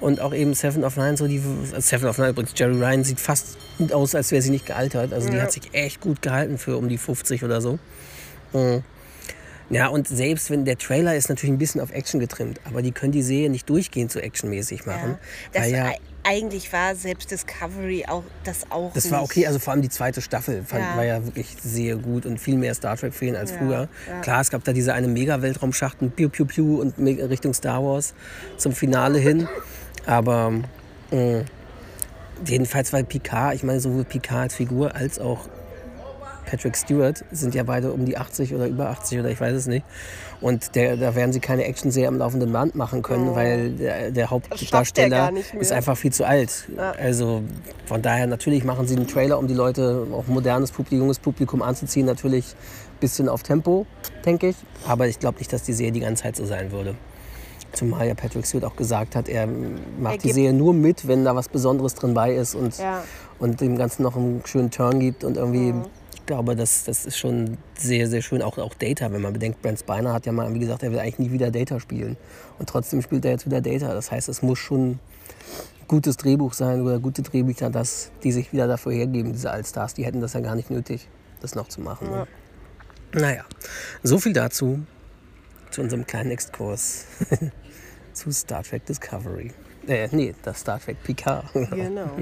[0.00, 1.40] Und auch eben Seven of Nine, so die,
[1.78, 3.56] Seven of Nine übrigens, Jerry Ryan sieht fast
[3.92, 5.12] aus, als wäre sie nicht gealtert.
[5.12, 5.42] Also die Ja.
[5.44, 7.78] hat sich echt gut gehalten für um die 50 oder so.
[8.52, 8.82] Mhm.
[9.70, 12.92] Ja, und selbst wenn der Trailer ist natürlich ein bisschen auf Action getrimmt, aber die
[12.92, 15.16] können die Serie nicht durchgehend so actionmäßig machen.
[15.54, 19.58] Das weil ja, ei- eigentlich war selbst Discovery auch das auch das war okay, also
[19.58, 20.96] vor allem die zweite Staffel fand, Ja.
[20.98, 23.88] war ja wirklich sehr gut und viel mehr Star Trek-Fan als Ja, früher.
[24.06, 24.20] ja.
[24.20, 28.12] Klar, es gab da diese eine Mega-Weltraumschacht und Piu Piu Piu und Richtung Star Wars
[28.58, 29.48] zum Finale hin.
[30.06, 30.50] Aber
[31.10, 31.44] mh,
[32.46, 35.48] jedenfalls, weil Picard, ich meine, sowohl Picard als Figur als auch
[36.46, 39.66] Patrick Stewart sind ja beide um die 80 oder über 80 oder ich weiß es
[39.66, 39.84] nicht.
[40.40, 44.24] Und der, da werden sie keine Action-Serie am laufenden Band machen können, weil der, der
[44.24, 46.68] er Hauptdarsteller ist einfach viel zu alt.
[46.98, 47.42] Also
[47.86, 51.62] von daher natürlich machen sie einen Trailer, um die Leute, auch modernes Publikum, junges Publikum
[51.62, 53.86] anzuziehen, natürlich ein bisschen auf Tempo,
[54.24, 54.56] denke ich.
[54.86, 56.94] Aber ich glaube nicht, dass die Serie die ganze Zeit so sein würde.
[57.74, 61.24] Zumal ja Patrick Stewart auch gesagt hat, er macht Er die Serie nur mit, wenn
[61.24, 63.02] da was Besonderes drin bei ist und, Ja.
[63.38, 65.74] und dem Ganzen noch einen schönen Turn gibt und irgendwie.
[66.14, 68.40] Ich glaube, das, das ist schon sehr, sehr schön.
[68.40, 70.98] Auch, auch Data, wenn man bedenkt, Brent Spiner hat ja mal wie gesagt, er will
[70.98, 72.16] eigentlich nie wieder Data spielen.
[72.58, 73.92] Und trotzdem spielt er jetzt wieder Data.
[73.92, 75.00] Das heißt, es muss schon
[75.86, 79.92] gutes Drehbuch sein oder gute Drehbücher, dass die sich wieder dafür hergeben, diese Allstars.
[79.92, 81.08] Die hätten das ja gar nicht nötig,
[81.40, 82.08] das noch zu machen.
[82.10, 82.26] Ne?
[83.12, 83.44] Naja,
[84.02, 84.80] so viel dazu,
[85.70, 87.04] zu unserem kleinen Exkurs
[88.14, 89.52] zu Star Trek Discovery.
[89.86, 91.44] Äh, nee, das Star Trek Picard.
[91.70, 92.16] Genau.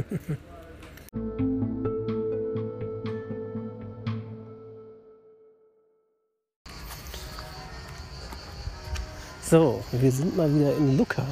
[9.42, 11.26] So, wir sind mal wieder in Lucca.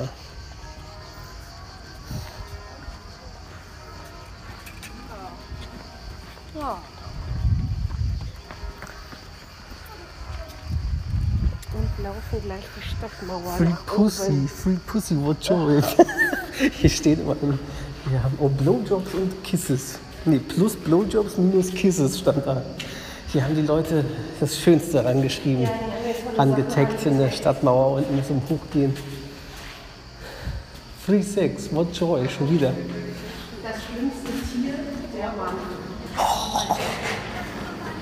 [13.57, 14.49] Free Pussy.
[14.49, 15.83] Free Pussy, what joy.
[16.81, 17.37] Hier steht immer,
[18.07, 19.99] wir haben oh, Blowjobs und Kisses.
[20.25, 22.63] Nee, plus Blowjobs minus Kisses stand da.
[23.29, 24.05] Hier haben die Leute
[24.41, 25.69] das Schönste rangeschrieben,
[26.37, 28.97] rangetaggt in der Stadtmauer unten zum Hochgehen.
[31.05, 32.73] Free Sex, what joy, schon wieder.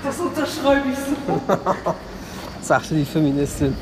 [0.03, 1.55] Das unterschreibe ich so.
[2.61, 3.75] sagte die Feministin.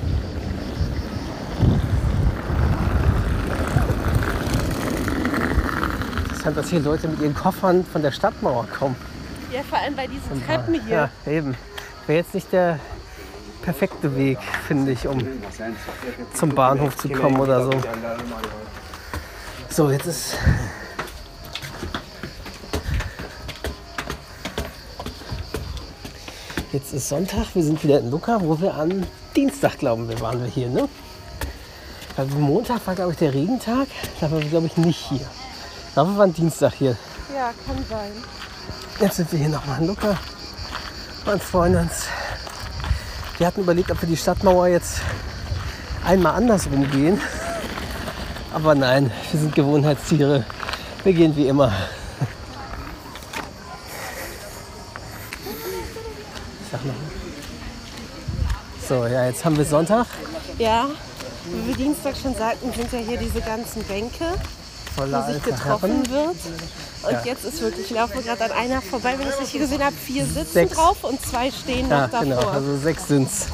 [6.47, 8.95] Interessant, dass hier Leute mit ihren Koffern von der Stadtmauer kommen.
[9.51, 11.10] Ja, vor allem bei diesen Treppen hier.
[11.25, 11.55] Ja, eben.
[12.05, 12.79] Wäre jetzt nicht der
[13.63, 15.19] perfekte Weg, finde ich, um
[16.33, 17.71] zum Bahnhof zu kommen oder so.
[19.69, 20.38] So, jetzt ist.
[26.71, 29.05] Jetzt ist Sonntag, wir sind wieder in Lucca, wo wir an
[29.36, 30.88] Dienstag, glauben wir, waren wir hier, ne?
[32.15, 33.88] Weil Montag war, glaube ich, der Regentag,
[34.21, 35.27] da waren wir, glaube ich, nicht hier.
[35.97, 36.95] Glaube, wir waren Dienstag hier.
[37.36, 38.12] Ja, kann sein.
[38.99, 40.15] Jetzt sind wir hier nochmal in Lucca
[41.25, 42.03] und freuen uns.
[43.39, 45.01] Wir hatten überlegt, ob wir die Stadtmauer jetzt
[46.05, 47.19] einmal andersrum gehen.
[48.53, 50.45] Aber nein, wir sind Gewohnheitstiere.
[51.03, 51.73] Wir gehen wie immer.
[56.71, 56.93] Sag mal.
[58.88, 60.05] So, ja, jetzt haben wir Sonntag.
[60.60, 60.89] Ja,
[61.45, 64.36] wie wir Dienstag schon sagten, sind ja hier diese ganzen Bänke,
[64.97, 66.10] Voller wo sich getroffen Herren.
[66.10, 66.36] wird.
[67.03, 67.21] Und Ja.
[67.23, 69.95] jetzt ist wirklich, ich laufe gerade an einer vorbei, wenn ich es richtig gesehen habe,
[69.95, 70.75] vier sitzen Sechs.
[70.75, 72.25] drauf und zwei stehen Ja, noch davor.
[72.25, 72.47] genau.
[72.49, 73.45] Also sechs sind's.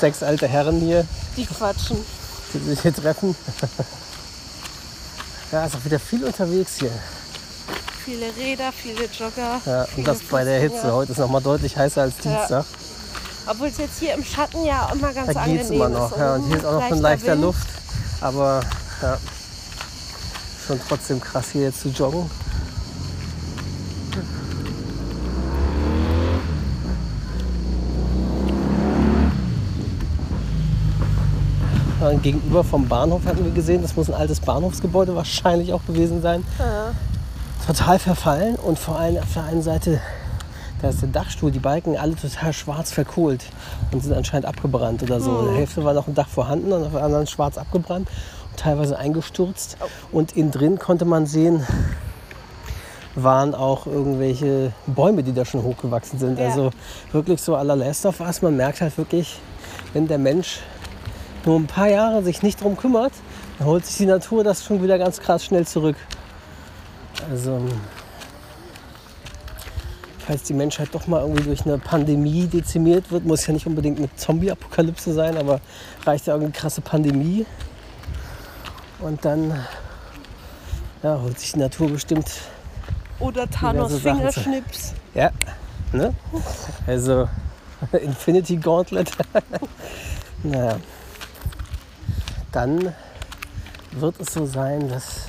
[0.00, 1.96] Sechs alte Herren hier, Die quatschen.
[2.52, 3.36] die sich hier treffen.
[5.52, 6.90] Ja, ist auch wieder viel unterwegs hier.
[8.04, 9.60] Viele Räder, viele Jogger.
[9.64, 10.92] Ja, viele und das bei der Hitze.
[10.92, 12.16] Heute ist noch mal deutlich heißer als.
[12.16, 12.64] Dienstag.
[13.46, 16.10] Obwohl es jetzt hier im Schatten ja immer ganz Da angenehm immer noch.
[16.12, 16.18] ist.
[16.18, 17.42] Ja, und hier ist auch noch ein leichter leichter Wind.
[17.42, 17.68] Luft.
[18.20, 18.60] Aber
[19.02, 19.18] ja,
[20.66, 22.30] schon trotzdem krass hier jetzt zu joggen.
[32.00, 36.20] Ja, gegenüber vom Bahnhof hatten wir gesehen, das muss ein altes Bahnhofsgebäude wahrscheinlich auch gewesen
[36.20, 36.44] sein.
[37.64, 40.00] Total verfallen und vor allem auf der einen Seite,
[40.80, 43.44] da ist der Dachstuhl, die Balken alle total schwarz verkohlt
[43.92, 45.38] und sind anscheinend abgebrannt oder so.
[45.40, 48.08] In der Hälfte war noch ein Dach vorhanden und auf der anderen schwarz abgebrannt
[48.56, 49.76] teilweise eingestürzt.
[50.10, 51.66] Und innen drin konnte man sehen,
[53.14, 56.38] waren auch irgendwelche Bäume, die da schon hochgewachsen sind.
[56.38, 56.46] Ja.
[56.46, 56.70] Also
[57.12, 58.42] wirklich so la Last of Us.
[58.42, 59.38] Man merkt halt wirklich,
[59.92, 60.60] wenn der Mensch
[61.44, 63.12] nur ein paar Jahre sich nicht drum kümmert,
[63.58, 65.96] dann holt sich die Natur das schon wieder ganz krass schnell zurück.
[67.30, 67.60] Also,
[70.26, 73.98] falls die Menschheit doch mal irgendwie durch eine Pandemie dezimiert wird, muss ja nicht unbedingt
[73.98, 75.60] eine Zombie-Apokalypse sein, aber
[76.04, 77.44] reicht ja irgendeine krasse Pandemie.
[79.02, 79.50] Und dann
[81.02, 82.30] ja, holt sich die Natur bestimmt
[83.18, 84.94] Oder Thanos zu- Fingerschnips.
[85.14, 85.30] ja,
[85.92, 86.14] ne?
[86.86, 87.28] Also
[88.00, 89.10] Infinity Gauntlet.
[90.42, 90.76] naja.
[92.52, 92.94] Dann
[93.92, 95.26] wird es so sein, dass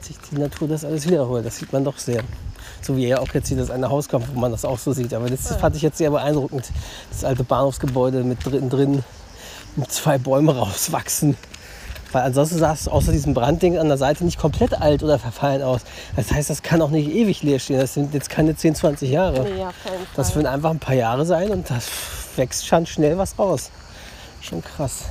[0.00, 1.46] sich die Natur das alles wiederholt.
[1.46, 2.22] Das sieht man doch sehr.
[2.80, 4.92] So wie er auch jetzt hier das eine Haus kommt, wo man das auch so
[4.92, 5.12] sieht.
[5.14, 6.70] Aber das fand ich jetzt sehr beeindruckend.
[7.10, 9.04] Das alte Bahnhofsgebäude mit drin, drin
[9.88, 11.36] zwei Bäume rauswachsen.
[12.12, 15.62] Weil ansonsten sah es außer diesem Brandding an der Seite nicht komplett alt oder verfallen
[15.62, 15.82] aus.
[16.16, 17.78] Das heißt, das kann auch nicht ewig leer stehen.
[17.78, 19.42] Das sind jetzt keine 10, 20 Jahre.
[19.42, 19.72] Nee, Fall.
[20.16, 21.88] Das würden einfach ein paar Jahre sein und das
[22.36, 23.70] wächst schon schnell was raus.
[24.40, 25.04] Schon krass.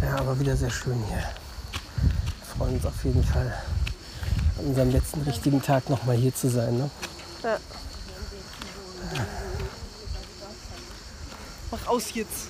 [0.00, 1.18] Ja, aber wieder sehr schön hier.
[1.18, 3.52] Wir freuen uns auf jeden Fall,
[4.58, 6.76] an unserem letzten richtigen Tag noch mal hier zu sein.
[6.76, 6.90] Ne?
[7.42, 7.56] Ja.
[11.72, 12.48] Mach aus jetzt.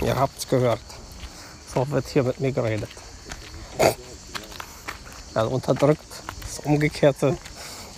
[0.00, 0.80] Ihr habt's gehört.
[1.72, 2.90] So wird hier mit mir geredet.
[5.34, 6.00] Ja, unterdrückt.
[6.40, 7.36] Das umgekehrte,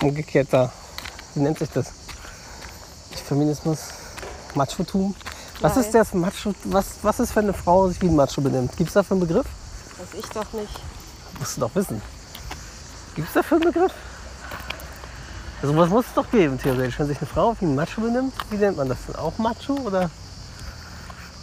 [0.02, 0.70] umgekehrter,
[1.34, 1.86] wie nennt sich das?
[3.32, 3.78] Feminismus,
[4.54, 5.14] Machotum.
[5.60, 5.84] Was Geil.
[5.84, 6.54] ist das Macho?
[6.64, 8.76] Was, was ist, wenn eine Frau sich wie ein Macho benimmt?
[8.76, 9.46] Gibt es dafür einen Begriff?
[9.96, 10.80] Weiß ich doch nicht.
[11.38, 12.02] Musst du doch wissen.
[13.14, 13.92] Gibt es dafür einen Begriff?
[15.62, 16.98] Also was muss es doch geben, theoretisch.
[16.98, 19.14] Wenn sich eine Frau wie ein Macho benimmt, wie nennt man das denn?
[19.14, 19.74] Auch Macho?
[19.74, 20.10] Oder,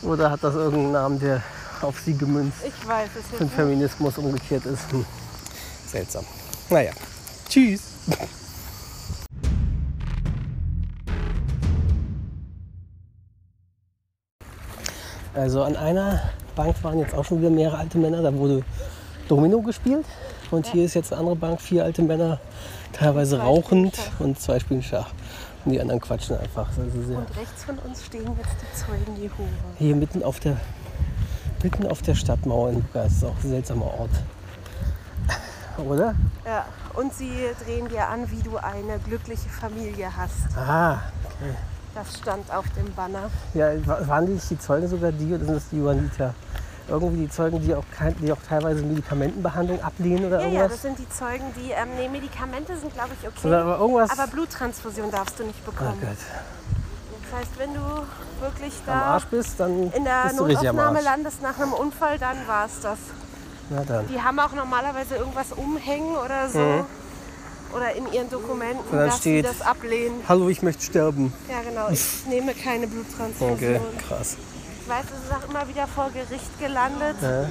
[0.01, 1.41] oder hat das irgendeinen Namen, der
[1.81, 3.55] auf sie gemünzt Ich weiß es für jetzt den nicht.
[3.55, 4.91] Feminismus umgekehrt ist?
[4.91, 5.05] Hm.
[5.87, 6.25] Seltsam.
[6.69, 6.91] Naja.
[7.47, 7.81] Tschüss.
[15.33, 16.21] Also an einer
[16.57, 18.65] Bank waren jetzt auch schon wieder mehrere alte Männer, da wurde
[19.29, 20.05] Domino gespielt.
[20.51, 22.39] Und hier ist jetzt eine andere Bank, vier alte Männer,
[22.93, 25.09] teilweise Zwei rauchend und zwei spielen Schach.
[25.65, 26.67] Und die anderen quatschen einfach.
[26.69, 29.47] Also Und rechts von uns stehen jetzt die Zeugen Jehova.
[29.77, 30.57] hier mitten auf der,
[31.61, 33.13] mitten auf der Stadtmauer in Lukas.
[33.13, 34.09] Ist auch ein seltsamer Ort.
[35.77, 36.15] Oder?
[36.45, 37.31] Ja, und sie
[37.65, 40.57] drehen dir an, wie du eine glückliche Familie hast.
[40.57, 40.97] Ah,
[41.95, 43.29] Das stand auf dem Banner.
[43.53, 46.33] ja, wa- waren die nicht die Zeugen sogar die oder sind das die Johanniter?
[46.89, 50.53] Irgendwie die Zeugen, die auch, kein, die auch teilweise Medikamentenbehandlung ablehnen oder Ja, ja, das
[50.53, 50.81] irgendwas?
[50.81, 51.71] sind die Zeugen, die.
[51.71, 53.47] Ähm, nee, Medikamente sind, glaube ich, okay.
[53.47, 54.09] Oder aber irgendwas?
[54.11, 55.97] Aber Bluttransfusion darfst du nicht oh bekommen.
[56.01, 56.17] Gott.
[57.31, 57.79] Das heißt, wenn du
[58.41, 62.17] wirklich Am da Arsch bist, dann in der bist am Notaufnahme landest nach einem Unfall,
[62.17, 62.97] dann war es das.
[63.69, 64.07] Na dann.
[64.07, 66.85] Die haben auch normalerweise irgendwas umhängen oder so.
[67.75, 68.97] Oder in ihren Dokumenten, Mhm.
[68.97, 70.23] dann dass steht- sie das ablehnen.
[70.27, 71.31] Hallo, ich möchte sterben.
[71.47, 71.89] Ja, genau.
[71.91, 73.53] Ich nehme keine Bluttransfusion.
[73.53, 74.37] Okay, krass.
[74.89, 77.45] Ich weiß, es ist auch immer wieder vor Gericht gelandet, Ja.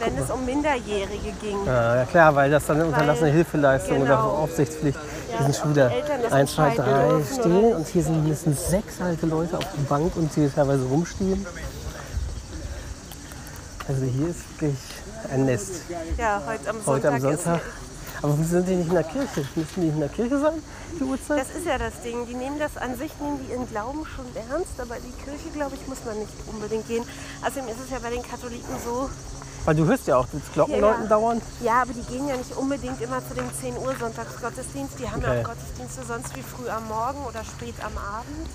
[0.00, 1.64] wenn es um Minderjährige ging.
[1.64, 4.30] Ja, klar, weil das dann eine unterlassene Hilfeleistung oder genau.
[4.30, 4.98] Aufsichtspflicht.
[4.98, 7.76] Ja, Hier sind schon wieder die Eltern das 1, 2, entscheiden 3 dürfen, stehen oder?
[7.76, 11.46] und hier sind mindestens sechs alte Leute auf der Bank und die teilweise rumstehen.
[13.86, 14.78] Also hier ist wirklich
[15.32, 15.70] ein Nest.
[16.18, 16.86] Ja, heute am Sonntag.
[16.86, 17.60] Heute am Sonntag.
[18.20, 19.44] Aber sind die nicht in der Kirche?
[19.54, 20.60] Müssen die in der Kirche sein,
[20.98, 21.40] die Uhrzeit?
[21.40, 22.26] Das ist ja das Ding.
[22.26, 25.48] Die nehmen das an sich, nehmen die ihren Glauben schon ernst, aber in die Kirche,
[25.54, 27.04] glaube ich, muss man nicht unbedingt gehen.
[27.42, 29.08] Außerdem ist es ja bei den Katholiken so,
[29.66, 31.08] Weil du hörst ja auch das Glockenläuten Ja, ja.
[31.08, 31.42] dauernd.
[31.62, 34.98] ja, aber die gehen ja nicht unbedingt immer zu dem 10 Uhr Sonntagsgottesdienst.
[34.98, 35.40] Die haben ja Okay.
[35.44, 38.48] auch Gottesdienste sonst wie früh am Morgen oder spät am Abend.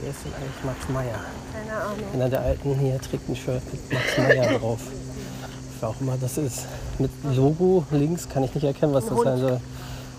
[0.00, 1.20] Wer ist denn eigentlich Max Meyer?
[1.52, 2.08] Keine Ahnung.
[2.14, 4.80] Einer der alten hier trägt ein Shirt mit Max Meyer drauf.
[5.80, 6.64] Wer auch immer das ist.
[6.98, 9.60] Mit Logo links kann ich nicht erkennen, was das sein soll.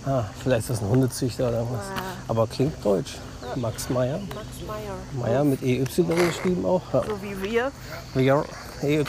[0.05, 1.85] Ah, vielleicht ist das ein Hundezüchter oder was.
[2.27, 3.17] Aber klingt deutsch.
[3.55, 4.19] Max Meyer.
[4.33, 4.95] Max Meyer.
[5.13, 6.81] Meyer mit EY geschrieben auch.
[6.93, 7.03] Ja.
[7.03, 7.71] So wie wir.
[8.15, 8.43] Ja,
[8.81, 9.03] EY.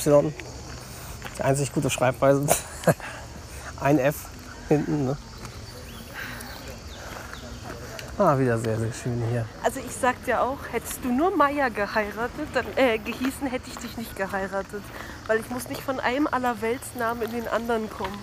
[1.38, 2.46] Die einzig gute Schreibweise.
[3.80, 4.16] Ein F
[4.68, 5.06] hinten.
[5.06, 5.16] Ne?
[8.18, 9.46] Ah, wieder sehr, sehr schön hier.
[9.64, 13.78] Also ich sag dir auch, hättest du nur Meier geheiratet, dann äh, gehießen, hätte ich
[13.78, 14.82] dich nicht geheiratet.
[15.26, 18.18] Weil ich muss nicht von einem Allerweltsnamen in den anderen kommen.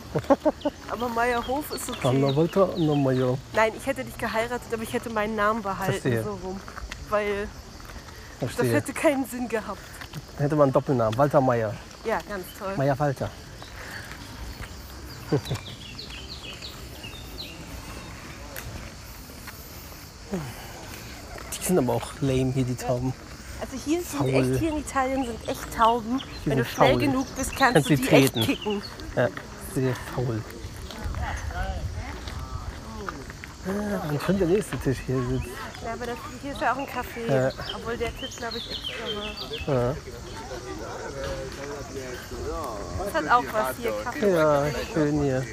[0.92, 2.36] Aber Meyerhof ist okay.
[2.36, 3.38] Walter und dann Meyer.
[3.54, 5.94] Nein, ich hätte dich geheiratet, aber ich hätte meinen Namen behalten.
[5.94, 6.24] Verstehe.
[6.24, 6.60] So rum.
[7.10, 7.48] Weil
[8.40, 8.76] das Verstehe.
[8.76, 9.80] hätte keinen Sinn gehabt.
[10.36, 11.18] Dann hätte man einen Doppelnamen.
[11.18, 11.74] Walter Meyer.
[12.04, 12.74] Ja, ganz toll.
[12.76, 13.30] Meyer Walter.
[21.54, 23.14] Die sind aber auch lame hier, die Tauben.
[23.62, 26.22] Also hier sind echt, hier in Italien sind echt Tauben.
[26.46, 27.00] Die Wenn du schnell faul.
[27.02, 28.40] genug bist, kannst, Kannst du die treten.
[28.40, 28.82] echt kicken.
[29.16, 29.28] Ja,
[29.76, 30.42] sehr faul.
[33.68, 35.46] Ah, Und schon der nächste Tisch hier sitzt.
[35.84, 37.30] Ja, aber das, hier ist ja auch ein Café.
[37.32, 37.52] Ja.
[37.76, 39.76] Obwohl der Tisch, glaube ich, extra war.
[39.76, 39.96] Ja.
[43.04, 44.32] Das hat auch was hier, Kaffee.
[44.34, 45.44] ja, schön hier.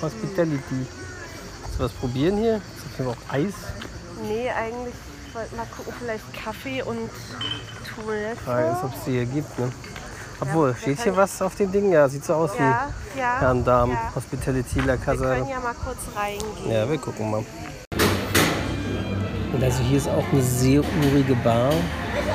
[0.00, 0.62] Hospitality.
[0.70, 2.56] Willst du was probieren hier?
[2.56, 3.54] Ist hier auch Eis?
[4.22, 4.94] Nee, eigentlich
[5.34, 8.84] wollte mal gucken, vielleicht Kaffee und Frage ist, Toilette.
[8.84, 9.58] ob es die hier gibt.
[9.58, 9.70] Ne?
[10.40, 11.90] Obwohl, wir steht hier was auf dem Ding?
[11.92, 13.40] Ja, sieht so aus Ja, wie ja.
[13.40, 13.92] Herrn Damen.
[13.92, 14.12] Ja.
[14.14, 15.34] Hospitality La Wir Casa.
[15.34, 16.70] können ja mal kurz reingehen.
[16.70, 17.44] Ja, wir gucken mal.
[19.52, 21.72] Und also hier ist auch eine sehr urige Bar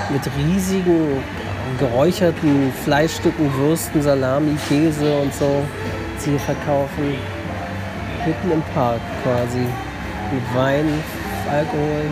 [0.10, 1.24] mit riesigen
[1.80, 5.64] geräucherten Fleischstücken, Würsten, Salami, Käse und so,
[6.18, 7.16] die sie hier verkaufen.
[8.26, 9.60] Mitten im Park quasi.
[10.32, 11.04] Mit Wein,
[11.50, 12.06] Alkohol,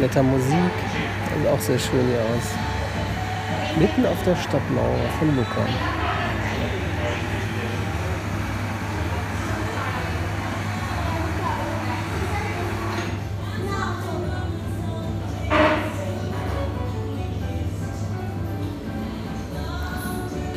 [0.00, 0.72] netter Musik.
[1.36, 3.78] Sieht auch sehr schön hier aus.
[3.78, 5.64] Mitten auf der Stadtmauer von Lucca.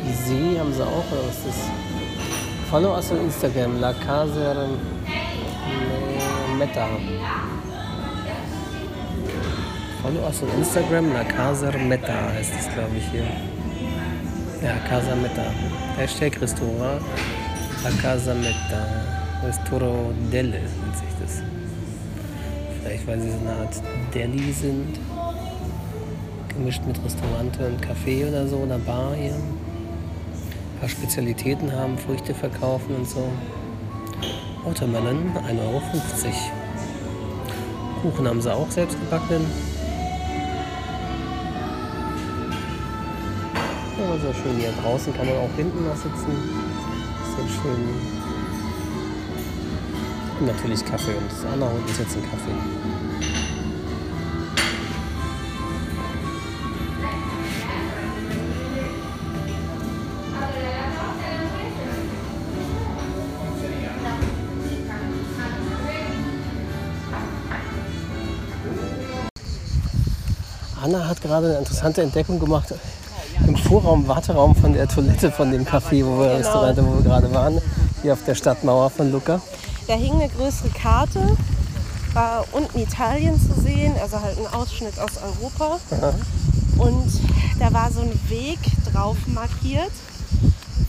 [0.00, 1.70] Pisé haben sie auch, oder was ist das?
[2.70, 4.66] Follow us on Instagram, La Casa
[6.58, 6.88] Meta.
[10.04, 13.24] Follow us on Instagram, La Casa Meta heißt das, glaube ich, hier.
[14.62, 15.46] Ja, Casa Meta.
[15.96, 17.00] Hashtag Restaurant,
[17.82, 18.86] La Casa Meta.
[19.42, 21.42] Restoro Delle nennt sich das.
[22.82, 23.80] Vielleicht weil sie so eine Art
[24.14, 25.00] Deli sind.
[26.48, 29.32] Gemischt mit Restaurant und Café oder so oder Bar hier.
[29.32, 33.26] Ein paar Spezialitäten haben, Früchte verkaufen und so.
[34.66, 35.80] Watermelon, 1,50 Euro.
[38.02, 39.46] Kuchen haben sie auch selbst gebacken.
[44.04, 44.70] Ja, sehr schön hier.
[44.82, 46.32] Draußen kann man auch hinten noch sitzen.
[47.36, 47.88] Sehr schön.
[50.40, 51.14] Und natürlich Kaffee.
[51.14, 52.52] Und das andere unten ist jetzt ein Kaffee.
[70.82, 72.74] Anna hat gerade eine interessante Entdeckung gemacht
[73.74, 77.60] Vorraum, Warteraum von der Toilette von dem Café, wo wir, Restaurant, wo wir gerade waren,
[78.02, 79.40] hier auf der Stadtmauer von Lucca.
[79.88, 81.36] Da hing eine größere Karte,
[82.12, 85.80] war unten Italien zu sehen, also halt ein Ausschnitt aus Europa.
[86.78, 87.20] Und
[87.58, 88.60] da war so ein Weg
[88.92, 89.90] drauf markiert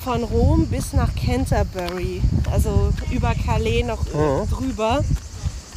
[0.04, 2.22] von Rom bis nach Canterbury,
[2.52, 4.48] also über Calais noch Mhm.
[4.52, 5.00] drüber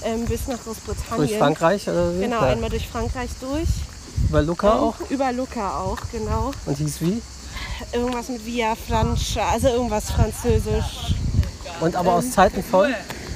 [0.04, 1.26] ähm, bis nach Großbritannien.
[1.26, 2.20] Durch Frankreich oder wie?
[2.20, 2.48] Genau, Ja.
[2.48, 3.66] einmal durch Frankreich durch.
[4.28, 4.94] Über Lucca Ähm, auch.
[5.10, 6.52] Über Lucca auch, genau.
[6.66, 7.22] Und hieß wie?
[7.92, 11.14] Irgendwas mit Via Francia, also irgendwas Französisch.
[11.80, 12.92] Und aber aus Zeiten von?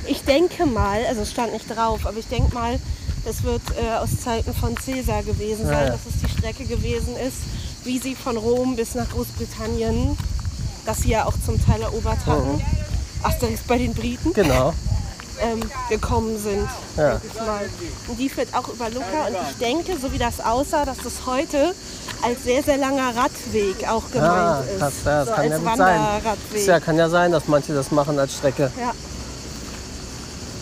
[0.06, 2.78] Ich denke mal, also es stand nicht drauf, aber ich denke mal,
[3.24, 5.90] das wird äh, aus Zeiten von Cäsar gewesen sein, Ja, ja.
[5.90, 7.36] dass es die Strecke gewesen ist,
[7.84, 10.18] wie sie von Rom bis nach Großbritannien,
[10.84, 12.60] das sie ja auch zum Teil erobert hatten,
[13.22, 14.74] Asterix bei den Briten, Genau.
[15.40, 16.68] Ähm, gekommen sind.
[16.96, 17.20] Ja.
[18.08, 21.26] Und die führt auch über Lucca und ich denke, so wie das aussah, dass das
[21.26, 21.74] heute
[22.22, 24.78] als sehr, sehr langer Radweg auch gemeint Ah, ist.
[24.78, 26.00] krass, ja, das so kann als ja gut sein.
[26.54, 28.70] Ist ja, kann ja sein, dass manche das machen als Strecke.
[28.78, 28.92] Ja.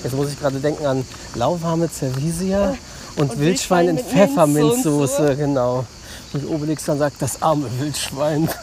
[0.02, 1.04] Jetzt muss ich gerade denken an
[1.34, 2.74] lauwarme Cervisia
[3.16, 5.36] und, Und Wildschwein in Wildschwein mit Pfefferminzsoße, Minzsoße.
[5.36, 5.84] genau.
[6.32, 8.48] Und Obelix dann sagt, das arme Wildschwein.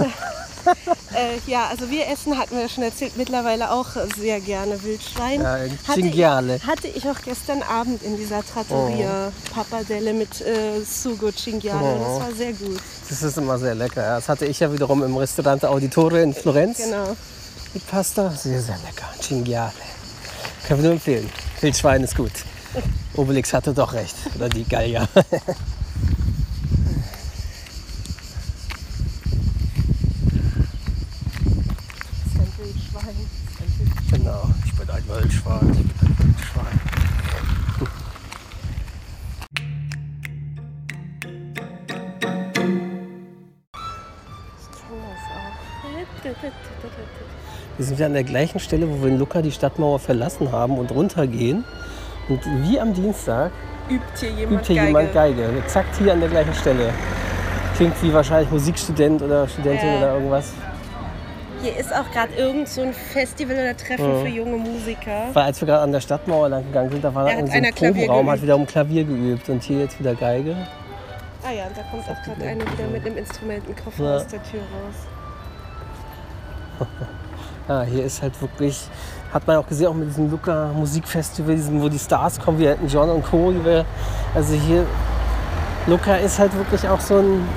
[1.16, 3.88] Äh, ja, also wir essen, hatten wir schon erzählt, mittlerweile auch
[4.18, 5.42] sehr gerne Wildschwein.
[5.42, 5.54] Ja,
[5.88, 6.58] hatte, Cinghiale.
[6.58, 11.80] ich, hatte ich auch gestern Abend in dieser Trattoria Pappardelle mit äh, Sugo Cinghiale.
[11.82, 12.20] Oh.
[12.20, 12.80] Das war sehr gut.
[13.10, 14.04] Das ist immer sehr lecker.
[14.04, 14.16] Ja.
[14.18, 16.78] Das hatte ich ja wiederum im Restaurant Auditore in Florenz.
[16.78, 17.16] Genau.
[17.74, 19.08] Die Pasta, sehr, sehr lecker.
[19.20, 19.72] Cinghiale.
[20.68, 21.30] Können wir nur empfehlen.
[21.62, 22.34] Wildschwein ist gut.
[23.16, 24.16] Obelix hatte doch recht.
[24.36, 25.08] Oder die Gallier.
[32.24, 33.16] Das ist ein Wildschwein.
[34.12, 34.50] genau.
[34.66, 34.90] Ich bin ein Wildschwein.
[34.90, 34.94] Ich bin ein Wildschwein.
[34.94, 35.62] Ich kenne das auch.
[47.78, 50.78] Wir sind ja an der gleichen Stelle, wo wir in Lucca die Stadtmauer verlassen haben
[50.78, 51.64] und runtergehen.
[52.28, 53.52] Und wie am Dienstag
[53.90, 54.88] Übt hier jemand übt hier Geige?
[54.88, 55.50] jemand Geige.
[55.60, 56.90] Exakt hier an der gleichen Stelle.
[57.78, 59.98] Klingt wie wahrscheinlich Musikstudent oder Studentin Ja.
[59.98, 60.52] oder irgendwas.
[61.62, 65.30] Hier ist auch gerade irgend so ein Festival oder Treffen für junge Musiker.
[65.34, 67.74] Weil als wir gerade an der Stadtmauer lang gegangen sind, da war Da so ein
[67.74, 68.44] Probenraum, hat geübt.
[68.44, 70.56] wiederum Klavier geübt und hier jetzt wieder Geige.
[71.44, 74.16] Ah ja, und da kommt auch gerade einer wieder mit einem Instrumentenkoffer Ja.
[74.18, 76.88] aus der Tür raus.
[77.68, 78.88] Ja, hier ist halt wirklich,
[79.34, 82.66] hat man auch gesehen, auch mit diesem Lucca Musikfestival, diesem, wo die Stars kommen, wie
[82.66, 83.54] Elton John und Co.
[84.36, 84.86] Also hier,
[85.88, 87.48] Lucca ist halt wirklich auch so ein,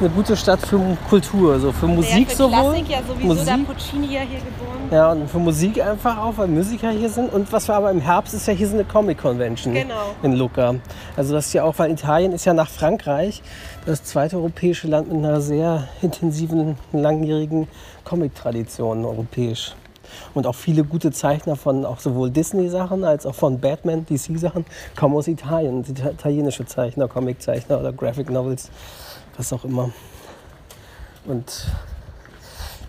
[0.00, 0.78] eine gute Stadt für
[1.08, 2.50] Kultur, so für Musik ja, für sowohl.
[2.50, 4.88] Klassik ja sowieso, da Musik, Puccini ja hier geboren.
[4.90, 7.32] ja, und für Musik einfach auch, weil Musiker hier sind.
[7.32, 9.94] Und was wir aber im Herbst ist ja hier so eine Comic Convention Genau.
[10.22, 10.74] in Lucca.
[11.16, 13.42] Also das ist ja auch, weil Italien ist ja nach Frankreich
[13.86, 17.68] das zweite europäische Land mit einer sehr intensiven, langjährigen
[18.04, 19.74] Comic-Tradition europäisch.
[20.32, 24.64] Und auch viele gute Zeichner von auch sowohl Disney-Sachen als auch von Batman, DC-Sachen
[24.98, 25.84] kommen aus Italien.
[25.84, 28.70] Ita- Italienische Zeichner, Comic-Zeichner oder Graphic Novels,
[29.38, 29.90] was auch immer.
[31.24, 31.66] Und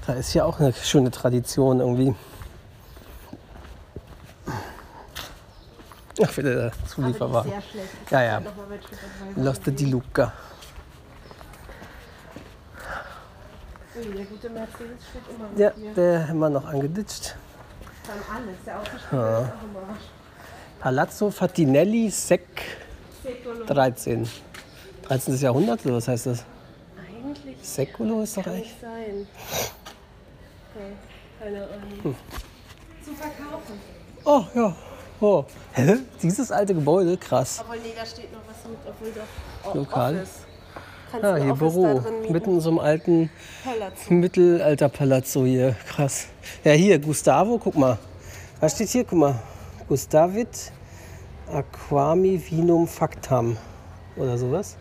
[0.07, 2.15] da ist ja auch eine schöne Tradition irgendwie.
[6.21, 7.51] Ach, wieder der Zulieferwagen.
[8.09, 8.41] Ja, ja.
[8.41, 9.43] TripAdvisor.
[9.43, 10.33] Loste di Luca.
[13.95, 15.93] Der gute Mercedes steht immer noch Ja, hier.
[15.93, 17.35] der immer noch angeditscht.
[18.05, 18.55] Dann alles.
[18.65, 19.97] Der Autospieler ist auch immer
[20.79, 22.47] Palazzo Fatinelli Sec
[23.23, 23.65] Secolo.
[23.65, 24.29] 13.
[25.09, 25.35] 13.
[25.37, 26.45] Jahrhundert, oder was heißt das?
[26.95, 28.79] Eigentlich Seculo ist doch kann echt.
[28.79, 29.27] sein.
[30.75, 32.15] Ja, keine Ahnung.
[33.03, 33.73] Zu verkaufen.
[34.23, 34.75] Oh, ja.
[35.19, 35.43] Oh.
[35.73, 35.95] Hä?
[36.21, 37.17] Dieses alte Gebäude?
[37.17, 37.59] Krass.
[37.61, 40.15] Obwohl, nee, da steht noch was mit, obwohl doch oh, Lokal.
[40.17, 40.29] Office.
[41.11, 41.83] Kannst Ah, hier Office Büro.
[41.85, 42.33] Da drin mieten?
[42.33, 43.29] Mitten in so einem alten
[43.63, 44.13] Palazzo.
[44.13, 45.75] Mittelalter-Palazzo hier.
[45.87, 46.27] Krass.
[46.63, 47.97] Ja, hier, Gustavo, guck mal.
[48.59, 49.03] Was steht hier?
[49.05, 49.39] Guck mal.
[49.87, 50.71] Gustavit
[51.51, 53.57] Aquami Vinum Factam
[54.15, 54.77] oder sowas.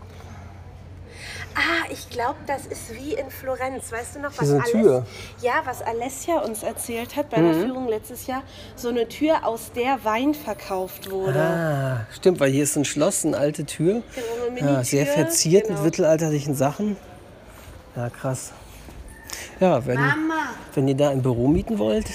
[1.58, 3.90] Ah, ich glaube, das ist wie in Florenz.
[3.90, 5.06] Weißt du noch, was Diese Tür.
[5.42, 8.42] Ja, was Alessia uns erzählt hat bei der Führung letztes Jahr.
[8.76, 11.40] So eine Tür, aus der Wein verkauft wurde.
[11.40, 14.02] Ah, stimmt, weil hier ist ein Schloss, eine alte Tür.
[14.54, 15.82] Genau, Ja, sehr verziert mit Genau.
[15.82, 16.96] mittelalterlichen Sachen.
[17.96, 18.52] Ja, krass.
[19.58, 19.98] Ja, wenn,
[20.74, 22.06] wenn ihr da ein Büro mieten wollt,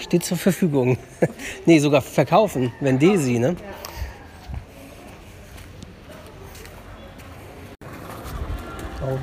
[0.00, 0.96] steht zur Verfügung.
[1.66, 3.56] nee, sogar verkaufen, wenn Desi, ne?
[9.04, 9.18] Oh.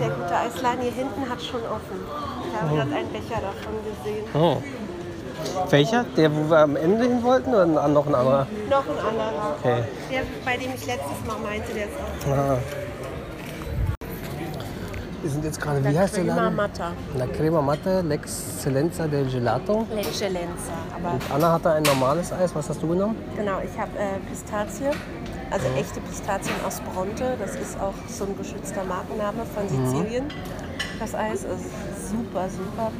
[0.00, 2.04] Der gute Eisladen hier hinten hat schon offen.
[2.48, 4.24] Ich habe gerade einen Becher davon gesehen.
[4.34, 4.62] oh.
[5.70, 6.04] Welcher?
[6.16, 8.46] Der, wo wir am Ende hin wollten oder noch ein anderer?
[8.68, 9.56] Noch ein anderer.
[9.60, 9.82] Okay.
[10.10, 11.94] Der, bei dem ich letztes Mal meinte, der ist
[12.26, 12.58] auch Ah.
[15.26, 16.54] Wir sind jetzt gerade, wie der heißt der Crema Laden?
[16.54, 16.92] Matta.
[17.18, 19.84] La Crema Matte, L'Eccellenza del Gelato.
[19.92, 20.76] L'Eccellenza.
[20.94, 22.54] Aber Und Anna hatte ein normales Eis.
[22.54, 23.16] Was hast du genommen?
[23.36, 24.90] genau, ich habe äh, Pistazie.
[25.50, 27.34] Also echte Pistazien aus Bronte.
[27.40, 30.26] Das ist auch so ein geschützter Markenname von Sizilien.
[31.00, 32.92] Das Eis ist super, super.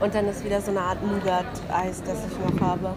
[0.00, 2.90] Und dann ist wieder so eine Art Nougat-Eis, das ich noch habe.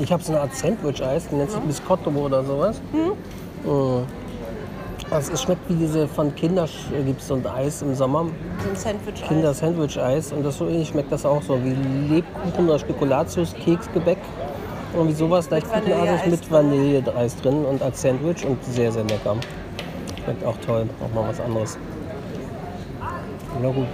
[0.00, 2.80] Ich habe so eine Art Sandwich-Eis, die nennt sich Biscotto oder sowas.
[2.90, 3.12] Mhm.
[5.12, 6.68] Es schmeckt wie diese von Kinder
[7.04, 8.26] gibt es so ein Eis im Sommer,
[8.62, 9.28] So ein Sandwich-Eis.
[9.28, 11.74] Kinder Sandwich-Eis und das so ähnlich schmeckt das auch so wie
[12.14, 14.18] Lebkuchen oder Spekulatius, Keksgebäck.
[14.94, 19.36] Irgendwie sowas leicht kuchenartig mit Vanilleeis drin und als Sandwich und sehr, sehr lecker.
[20.24, 21.76] Schmeckt auch toll, auch mal was anderes.
[23.60, 23.86] Na gut.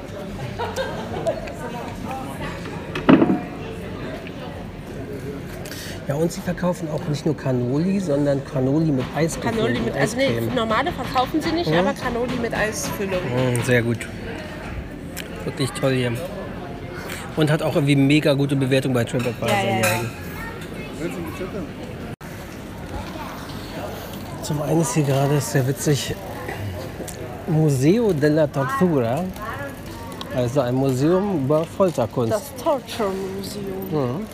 [6.08, 9.56] Ja, und sie verkaufen auch nicht nur Cannoli, sondern Cannoli mit Eiscreme.
[9.56, 13.20] Cannoli mit, also nee, normale verkaufen sie nicht, aber Cannoli mit Eisfüllung.
[13.20, 14.06] Mm, Sehr gut.
[15.44, 16.12] Wirklich toll hier.
[17.36, 19.48] Und hat auch irgendwie mega gute Bewertung bei TripAdvisor.
[19.48, 20.00] Ja, ja, ja.
[24.42, 26.14] Zum einen ist hier gerade, ist sehr witzig,
[27.48, 29.24] Museo della Tortura.
[30.36, 32.32] Also ein Museum über Folterkunst.
[32.32, 34.24] Das Torture Museum.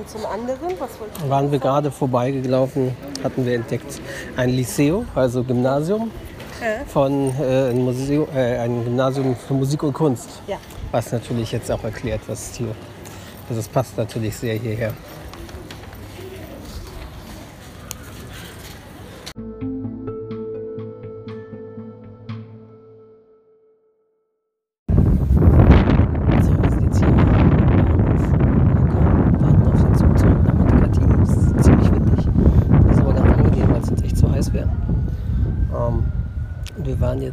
[0.00, 4.00] Und zum anderen, was wollte ich waren wir gerade vorbeigelaufen, hatten wir entdeckt
[4.34, 6.10] ein Liceo, also Gymnasium,
[6.86, 10.40] von äh, ein, Museum, äh, ein Gymnasium für Musik und Kunst.
[10.46, 10.56] Ja.
[10.90, 12.74] Was natürlich jetzt auch erklärt, was hier.
[13.50, 14.94] Also es passt natürlich sehr hierher.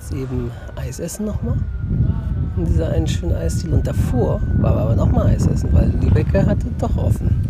[0.08, 1.56] Jetzt eben Eis essen nochmal.
[2.56, 3.76] In dieser einen schönen Eisdiele.
[3.76, 7.42] Und davor war aber nochmal Eis essen, weil Lübecker hatte doch offen.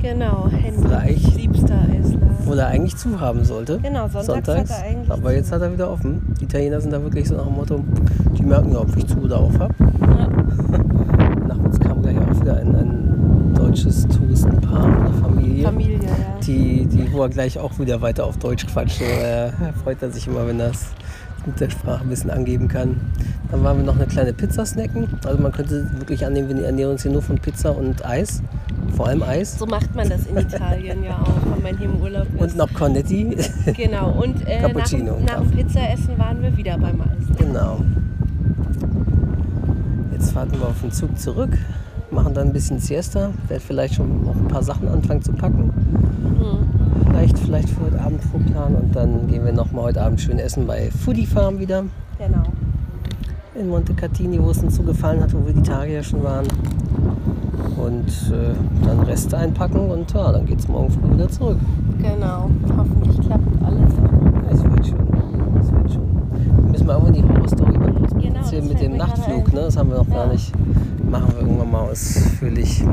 [0.00, 0.82] Genau, Henry.
[0.82, 2.20] Vielleicht- Liebster Eisladen.
[2.44, 3.78] Wo er eigentlich zu haben sollte.
[3.80, 6.34] Genau, sonntags hat er eigentlich Aber jetzt hat er wieder offen.
[6.38, 7.80] Die Italiener sind da wirklich so nach dem Motto,
[8.36, 9.74] die merken ja, ob ich zu oder auf habe.
[11.48, 15.64] Nach uns kam gleich auch wieder ein, ein deutsches Touristenpaar, eine Familie.
[15.64, 16.10] Familie, ja.
[16.46, 19.00] Die, die, wo er gleich auch wieder weiter auf Deutsch quatscht.
[19.00, 19.50] Äh,
[19.82, 20.86] freut er sich immer, wenn das
[21.46, 23.00] mit der Sprache ein bisschen angeben kann.
[23.50, 25.06] Dann waren wir noch eine kleine Pizza snacken.
[25.24, 28.42] Also man könnte wirklich annehmen, wir ernähren uns hier nur von Pizza und Eis.
[28.96, 29.58] Vor allem Eis.
[29.58, 32.40] So macht man das in Italien ja auch, wenn man hier im Urlaub ist.
[32.40, 33.36] Und noch Cornetti.
[33.76, 35.14] Genau, und äh, nach, Cappuccino.
[35.16, 37.36] dem- nach dem Pizzaessen waren wir wieder beim Eis.
[37.38, 37.80] Genau.
[40.12, 41.56] Jetzt warten wir auf den Zug zurück,
[42.10, 45.72] machen dann ein bisschen Siesta, werde vielleicht schon noch ein paar Sachen anfangen zu packen.
[47.14, 50.38] Vielleicht, vielleicht für heute Abend vorplanen und dann gehen wir noch mal heute Abend schön
[50.40, 51.84] essen bei Foodie Farm wieder
[52.18, 52.42] Genau.
[53.54, 56.46] in Montecatini, wo es uns so gefallen hat, wo wir die Tage ja schon waren.
[57.76, 61.58] Und äh, dann Reste einpacken und ja, dann geht es morgen früh wieder zurück.
[61.98, 62.50] Genau.
[62.76, 63.92] Hoffentlich klappt alles.
[64.50, 65.60] Es wird schon.
[65.60, 66.08] Es wird schon.
[66.64, 69.52] Wir müssen mal irgendwann die Horror-Story mal kurz Genau, erzählen das mit dem Nachtflug.
[69.52, 69.60] Ne?
[69.60, 70.32] Das haben wir noch gar Ja.
[70.32, 70.52] nicht.
[71.08, 72.84] Machen wir irgendwann mal ausführlich.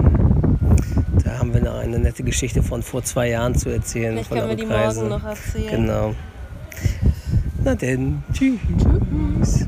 [1.31, 4.11] Da haben wir noch eine nette Geschichte von vor zwei Jahren zu erzählen.
[4.15, 5.69] Vielleicht von können wir die morgen noch erzählen.
[5.69, 6.15] Genau.
[7.63, 9.65] Na denn, tschüss.